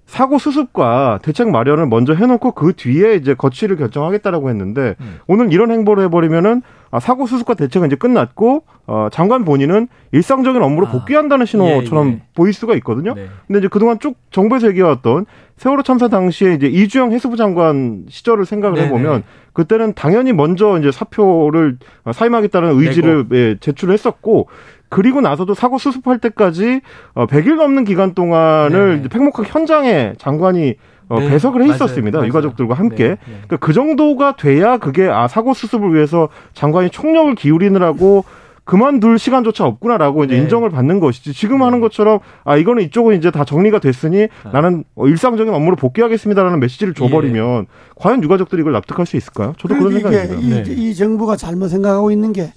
사고 0.09 0.39
수습과 0.39 1.19
대책 1.21 1.51
마련을 1.51 1.85
먼저 1.85 2.15
해놓고 2.15 2.53
그 2.53 2.73
뒤에 2.75 3.13
이제 3.13 3.35
거취를 3.35 3.77
결정하겠다라고 3.77 4.49
했는데 4.49 4.95
음. 4.99 5.19
오늘 5.27 5.53
이런 5.53 5.69
행보를 5.69 6.03
해버리면은 6.05 6.63
아, 6.89 6.99
사고 6.99 7.27
수습과 7.27 7.53
대책은 7.53 7.85
이제 7.89 7.95
끝났고 7.95 8.63
어, 8.87 9.09
장관 9.11 9.45
본인은 9.45 9.87
일상적인 10.11 10.63
업무로 10.63 10.87
아. 10.87 10.91
복귀한다는 10.91 11.45
신호처럼 11.45 12.07
예, 12.07 12.11
예. 12.13 12.21
보일 12.33 12.53
수가 12.53 12.73
있거든요. 12.77 13.13
네. 13.13 13.27
근데 13.45 13.59
이제 13.59 13.67
그동안 13.67 13.99
쭉 13.99 14.15
정부에서 14.31 14.69
얘기해왔던 14.69 15.27
세월호 15.57 15.83
참사 15.83 16.07
당시에 16.07 16.55
이제 16.55 16.65
이주영 16.65 17.11
해수부 17.11 17.37
장관 17.37 18.05
시절을 18.09 18.47
생각을 18.47 18.77
네네. 18.77 18.87
해보면 18.87 19.23
그때는 19.53 19.93
당연히 19.93 20.33
먼저 20.33 20.79
이제 20.79 20.91
사표를 20.91 21.77
사임하겠다는 22.11 22.79
의지를 22.79 23.25
예, 23.33 23.57
제출했었고 23.59 24.47
그리고 24.89 25.21
나서도 25.21 25.53
사고 25.53 25.77
수습할 25.77 26.17
때까지 26.19 26.81
어 27.13 27.27
100일 27.27 27.55
넘는 27.55 27.85
기간 27.85 28.13
동안을 28.13 29.03
네. 29.03 29.09
팽목항 29.09 29.45
현장에 29.47 30.13
장관이 30.17 30.75
어, 31.09 31.19
네, 31.19 31.29
배석을 31.29 31.63
해 31.63 31.69
있었습니다. 31.69 32.25
유가족들과 32.25 32.75
함께. 32.75 32.97
네, 33.03 33.09
네. 33.09 33.17
그러니까 33.25 33.57
그 33.57 33.73
정도가 33.73 34.35
돼야 34.35 34.77
그게 34.77 35.07
아 35.07 35.27
사고 35.27 35.53
수습을 35.53 35.93
위해서 35.93 36.29
장관이 36.53 36.91
총력을 36.91 37.33
기울이느라고 37.35 38.25
그만둘 38.63 39.17
시간조차 39.17 39.65
없구나라고 39.65 40.25
이제 40.25 40.35
네. 40.35 40.41
인정을 40.43 40.69
받는 40.69 40.99
것이지 40.99 41.33
지금 41.33 41.57
네. 41.57 41.63
하는 41.63 41.79
것처럼 41.79 42.19
아 42.43 42.55
이거는 42.55 42.83
이쪽은 42.83 43.17
이제 43.17 43.31
다 43.31 43.43
정리가 43.43 43.79
됐으니 43.79 44.27
아. 44.43 44.51
나는 44.51 44.83
일상적인 44.97 45.51
업무를 45.51 45.75
복귀하겠습니다라는 45.75 46.59
메시지를 46.59 46.93
줘버리면 46.93 47.61
예. 47.61 47.65
과연 47.95 48.21
유가족들이 48.23 48.61
이걸 48.61 48.73
납득할 48.73 49.07
수 49.07 49.17
있을까요? 49.17 49.55
저도 49.57 49.75
그런 49.75 49.93
생각입니다. 49.93 50.35
이, 50.35 50.63
네. 50.63 50.71
이 50.71 50.93
정부가 50.93 51.35
잘못 51.35 51.69
생각하고 51.69 52.11
있는 52.11 52.31
게 52.31 52.53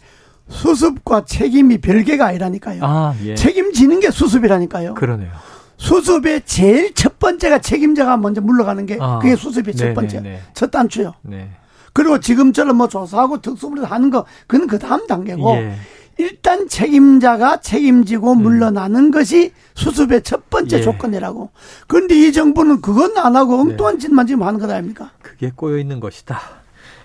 수습과 0.49 1.25
책임이 1.25 1.79
별개가 1.79 2.27
아니라니까요. 2.27 2.81
아, 2.83 3.15
예. 3.25 3.35
책임지는 3.35 4.01
게 4.01 4.11
수습이라니까요. 4.11 4.95
그러네요. 4.95 5.31
수습의 5.77 6.43
제일 6.45 6.95
첫 6.95 7.19
번째가 7.19 7.61
책임자가 7.61 8.17
먼저 8.17 8.41
물러가는 8.41 8.87
게 8.87 8.99
아, 9.01 9.19
그게 9.19 9.35
수습의 9.35 9.75
첫 9.75 9.95
번째 9.95 10.21
네네. 10.21 10.41
첫 10.55 10.71
단추요. 10.71 11.15
네. 11.23 11.51
그리고 11.93 12.21
지금처럼 12.21 12.77
뭐 12.77 12.89
조사하고 12.89 13.41
특수부를 13.41 13.85
하는 13.85 14.11
거 14.11 14.25
그건 14.47 14.67
그 14.67 14.79
다음 14.79 15.07
단계고 15.07 15.51
예. 15.57 15.75
일단 16.19 16.69
책임자가 16.69 17.61
책임지고 17.61 18.33
음. 18.33 18.43
물러나는 18.43 19.11
것이 19.11 19.53
수습의 19.75 20.23
첫 20.23 20.49
번째 20.51 20.79
예. 20.79 20.83
조건이라고. 20.83 21.51
그런데 21.89 22.15
이 22.15 22.33
정부는 22.33 22.81
그건 22.81 23.17
안 23.19 23.35
하고 23.35 23.59
엉뚱한 23.61 23.95
네. 23.95 23.99
짓만 24.01 24.27
지금 24.27 24.43
하는 24.45 24.61
것 24.61 24.71
아닙니까? 24.71 25.11
그게 25.23 25.51
꼬여 25.55 25.79
있는 25.79 26.01
것이다. 26.01 26.39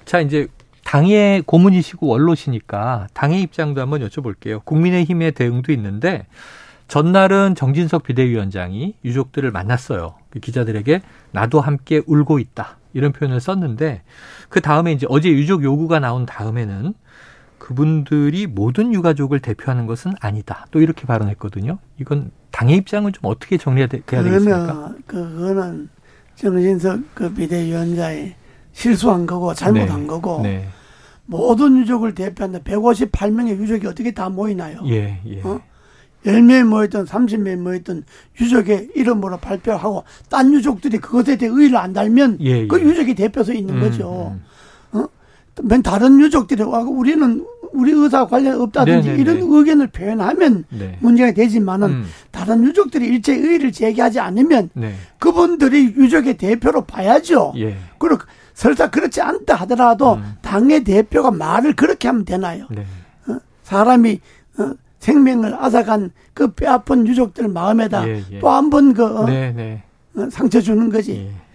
자, 0.06 0.19
이제 0.19 0.47
당의 0.88 1.41
고문이시고 1.41 2.08
원로시니까 2.08 3.08
당의 3.13 3.41
입장도 3.41 3.82
한번 3.82 4.08
여쭤볼게요. 4.08 4.63
국민의힘의 4.63 5.34
대응도 5.34 5.73
있는데 5.73 6.28
전날은 6.88 7.56
정진석 7.56 8.04
비대위원장이 8.04 8.95
유족들을 9.04 9.52
만났어요. 9.52 10.15
그 10.30 10.39
기자들에게 10.39 11.02
나도 11.32 11.60
함께 11.60 12.02
울고 12.08 12.39
있다. 12.39 12.78
이런 12.93 13.12
표현을 13.12 13.41
썼는데 13.41 14.04
그 14.47 14.62
다음에 14.62 14.93
이제 14.93 15.06
어제 15.10 15.30
유족 15.30 15.62
요구가 15.62 16.00
나온 16.00 16.26
다음에는 16.26 16.93
그분들이 17.58 18.47
모든 18.47 18.93
유가족을 18.93 19.41
대표하는 19.41 19.88
것은 19.88 20.13
아니다. 20.21 20.67
또 20.71 20.80
이렇게 20.80 21.06
발언했거든요. 21.06 21.80
이건 22.00 22.32
당의 22.52 22.78
입장은 22.78 23.12
좀 23.12 23.23
어떻게 23.26 23.58
정리해야 23.58 23.88
되겠습니까? 23.88 24.93
그거는 25.06 25.89
정진석 26.36 27.13
그 27.13 27.34
비대위원장이 27.34 28.36
실수한 28.78 29.26
거고 29.26 29.56
잘못한 29.56 30.02
네. 30.02 30.08
거고 30.08 30.42
네. 30.44 30.68
모든 31.26 31.78
유족을 31.80 32.13
대표한다. 32.13 32.60
158명의 32.60 33.58
유족이 33.58 33.88
어떻게 33.88 34.12
다 34.12 34.30
모이나요? 34.30 34.80
예, 34.86 35.20
예. 35.26 35.42
어? 35.42 35.60
10명 36.24 36.68
모였든 36.68 37.06
30명 37.06 37.58
모였든 37.58 38.04
유족의 38.40 38.90
이름으로 38.96 39.38
발표하고 39.38 40.04
딴 40.30 40.54
유족들이 40.54 41.00
그것에 41.00 41.38
대해 41.38 41.52
의의를 41.52 41.76
안 41.76 41.92
달면 41.92 42.38
예, 42.42 42.62
예. 42.62 42.68
그 42.68 42.80
유족이 42.80 43.16
대표서 43.16 43.54
있는 43.54 43.76
음, 43.76 43.82
거죠. 43.82 44.38
음. 44.94 45.08
맨 45.63 45.82
다른 45.82 46.20
유족들이 46.20 46.62
와고 46.62 46.92
우리는 46.92 47.44
우리 47.74 47.92
의사 47.92 48.28
관련 48.28 48.62
없다든지 48.62 49.08
네네네. 49.08 49.22
이런 49.22 49.38
의견을 49.42 49.88
표현하면 49.88 50.66
네. 50.70 50.98
문제가 51.02 51.32
되지만은 51.32 51.90
음. 51.90 52.06
다른 52.30 52.63
유족들이 52.63 53.08
일제 53.08 53.34
의의를 53.34 53.72
제기하지 53.72 54.20
않으면 54.20 54.70
네. 54.74 54.94
그분들이 55.18 55.96
유족의 55.98 56.38
대표로 56.38 56.86
봐야죠. 56.86 57.54
예. 57.58 57.76
그리고 58.00 58.24
설사 58.54 58.90
그렇지 58.90 59.22
않다 59.22 59.56
하더라도 59.56 60.16
음. 60.16 60.36
당의 60.42 60.84
대표가 60.84 61.32
말을 61.32 61.76
그렇게 61.76 62.08
하면 62.08 62.26
되나요? 62.26 62.66
네. 62.70 62.86
어? 63.28 63.38
사람이 63.64 64.20
어? 64.60 64.74
생명을 65.00 65.54
앗아간 65.54 66.12
그 66.34 66.52
뼈아픈 66.52 67.08
유족들 67.08 67.48
마음에다 67.48 68.08
예, 68.08 68.24
예. 68.32 68.40
또한 68.40 68.70
번그 68.70 69.06
어? 69.06 69.26
네, 69.26 69.52
네. 69.54 69.84
어? 70.16 70.30
상처 70.30 70.60
주는 70.60 70.90
거지. 70.90 71.30
예. 71.30 71.48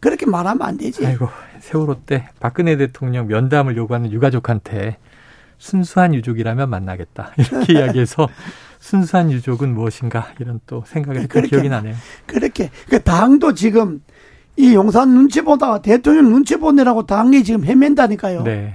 그렇게 0.00 0.26
말하면 0.26 0.62
안 0.62 0.76
되지. 0.76 1.06
아이고 1.06 1.28
세월호 1.60 2.02
때 2.04 2.28
박근혜 2.40 2.76
대통령 2.76 3.28
면담을 3.28 3.76
요구하는 3.76 4.10
유가족한테 4.10 4.98
순수한 5.58 6.12
유족이라면 6.12 6.68
만나겠다 6.68 7.32
이렇게 7.38 7.74
이야기해서 7.74 8.28
순수한 8.80 9.30
유족은 9.30 9.72
무엇인가 9.72 10.26
이런 10.40 10.58
또 10.66 10.82
생각이 10.86 11.28
네, 11.28 11.42
기억이 11.42 11.68
나네요. 11.68 11.94
그렇게 12.26 12.70
그 12.88 13.00
당도 13.00 13.54
지금 13.54 14.02
이 14.56 14.74
용산 14.74 15.10
눈치 15.10 15.40
보다가 15.40 15.82
대통령 15.82 16.30
눈치 16.30 16.56
보내라고 16.56 17.06
당이 17.06 17.44
지금 17.44 17.64
헤맨다니까요. 17.64 18.42
네. 18.42 18.74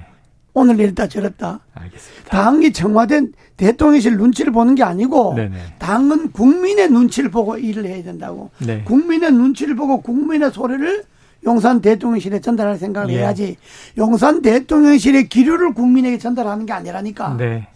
오늘 0.54 0.80
이랬다 0.80 1.06
저랬다. 1.06 1.60
알겠습니다. 1.74 2.30
당이 2.30 2.72
청와대 2.72 3.22
대통령실 3.56 4.16
눈치를 4.16 4.52
보는 4.52 4.74
게 4.74 4.82
아니고 4.82 5.34
네네. 5.34 5.56
당은 5.78 6.32
국민의 6.32 6.90
눈치를 6.90 7.30
보고 7.30 7.56
일을 7.56 7.86
해야 7.86 8.02
된다고. 8.02 8.50
네. 8.58 8.82
국민의 8.84 9.32
눈치를 9.32 9.76
보고 9.76 10.00
국민의 10.00 10.50
소리를 10.50 11.04
용산 11.46 11.80
대통령실에 11.80 12.40
전달할 12.40 12.76
생각을 12.76 13.10
예. 13.10 13.18
해야지 13.18 13.56
용산 13.96 14.42
대통령실의 14.42 15.28
기류를 15.28 15.72
국민에게 15.74 16.18
전달하는 16.18 16.66
게 16.66 16.72
아니라니까. 16.72 17.36
네. 17.36 17.68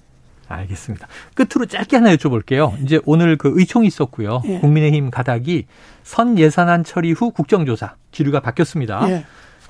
알겠습니다. 0.55 1.07
끝으로 1.35 1.67
짧게 1.67 1.97
하나 1.97 2.15
여쭤볼게요. 2.17 2.83
이제 2.85 3.01
오늘 3.05 3.37
그 3.37 3.53
의총이 3.55 3.87
있었고요. 3.87 4.43
예. 4.47 4.59
국민의힘 4.61 5.11
가닥이 5.11 5.67
선 6.03 6.39
예산안 6.39 6.85
처리 6.85 7.13
후 7.13 7.31
국정조사 7.31 7.95
기류가 8.11 8.41
바뀌었습니다. 8.41 9.09
예. 9.11 9.25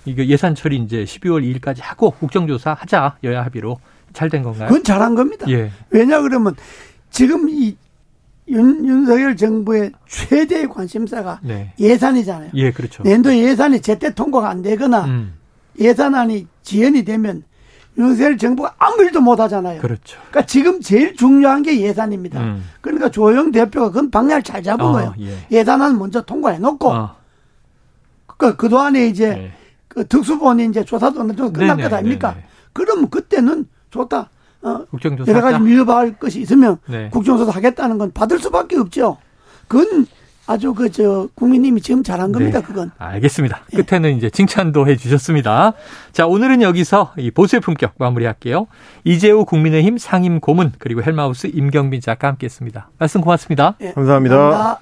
이거 0.04 0.24
예산 0.24 0.54
처리 0.54 0.76
이제 0.76 1.04
12월 1.04 1.60
2일까지 1.60 1.78
하고 1.80 2.10
국정조사 2.10 2.74
하자 2.78 3.16
여야 3.24 3.44
합의로 3.44 3.78
잘 4.12 4.28
된 4.28 4.42
건가요? 4.42 4.68
그건 4.68 4.82
잘한 4.84 5.14
겁니다. 5.14 5.46
예. 5.48 5.70
왜냐 5.90 6.20
그러면 6.20 6.54
지금 7.10 7.48
이 7.48 7.76
윤, 8.48 8.84
윤석열 8.84 9.36
정부의 9.36 9.92
최대의 10.08 10.68
관심사가 10.68 11.38
네. 11.42 11.72
예산이잖아요. 11.78 12.50
예, 12.54 12.72
그렇죠.年도 12.72 13.34
예산이 13.34 13.80
제때 13.80 14.12
통과가 14.12 14.50
안 14.50 14.62
되거나 14.62 15.04
음. 15.04 15.34
예산안이 15.78 16.46
지연이 16.62 17.04
되면 17.04 17.44
윤석열 17.98 18.38
정부가 18.38 18.74
아무 18.78 19.02
일도 19.02 19.20
못 19.20 19.38
하잖아요. 19.40 19.80
그렇죠. 19.80 20.18
그러니까 20.30 20.46
지금 20.46 20.80
제일 20.80 21.14
중요한 21.14 21.62
게 21.62 21.80
예산입니다. 21.80 22.40
음. 22.40 22.64
그러니까 22.80 23.10
조영 23.10 23.52
대표가 23.52 23.88
그건 23.88 24.10
방향을 24.10 24.42
잘 24.42 24.62
잡은 24.62 24.84
어, 24.84 24.92
거예요. 24.92 25.14
예. 25.50 25.64
산안 25.64 25.98
먼저 25.98 26.22
통과해 26.22 26.58
놓고 26.58 26.88
어. 26.90 27.16
그 28.38 28.56
그동안에 28.56 29.06
이제 29.06 29.28
네. 29.28 29.52
그 29.88 30.06
특수본이 30.06 30.66
이제 30.66 30.84
조사도 30.84 31.20
어느 31.20 31.34
정도 31.34 31.52
끝날 31.52 31.76
것 31.76 31.92
아닙니까? 31.92 32.34
그러면 32.72 33.10
그때는 33.10 33.66
좋다. 33.90 34.30
어, 34.62 34.86
여러 35.26 35.40
가지 35.40 35.58
미흡할 35.58 36.18
것이 36.18 36.40
있으면 36.40 36.78
네. 36.86 37.10
국정조사 37.10 37.50
하겠다는 37.50 37.98
건 37.98 38.12
받을 38.12 38.38
수밖에 38.38 38.78
없죠. 38.78 39.18
그건 39.68 40.06
아주 40.46 40.74
그 40.74 40.90
저 40.90 41.28
국민님이 41.34 41.80
지금 41.80 42.02
잘한 42.02 42.32
겁니다. 42.32 42.60
네. 42.60 42.64
그건. 42.66 42.90
알겠습니다. 42.98 43.60
예. 43.72 43.82
끝에는 43.82 44.16
이제 44.16 44.28
칭찬도 44.28 44.86
해 44.88 44.96
주셨습니다. 44.96 45.72
자 46.12 46.26
오늘은 46.26 46.60
여기서 46.62 47.12
이 47.16 47.30
보수의 47.30 47.60
품격 47.60 47.94
마무리할게요. 47.98 48.66
이재호 49.04 49.44
국민의힘 49.46 49.98
상임 49.98 50.40
고문 50.40 50.72
그리고 50.78 51.02
헬마우스 51.02 51.46
임경빈 51.46 52.00
작가 52.00 52.28
함께했습니다. 52.28 52.90
말씀 52.98 53.20
고맙습니다. 53.20 53.76
예. 53.80 53.92
감사합니다. 53.92 54.36
감사합니다. 54.36 54.80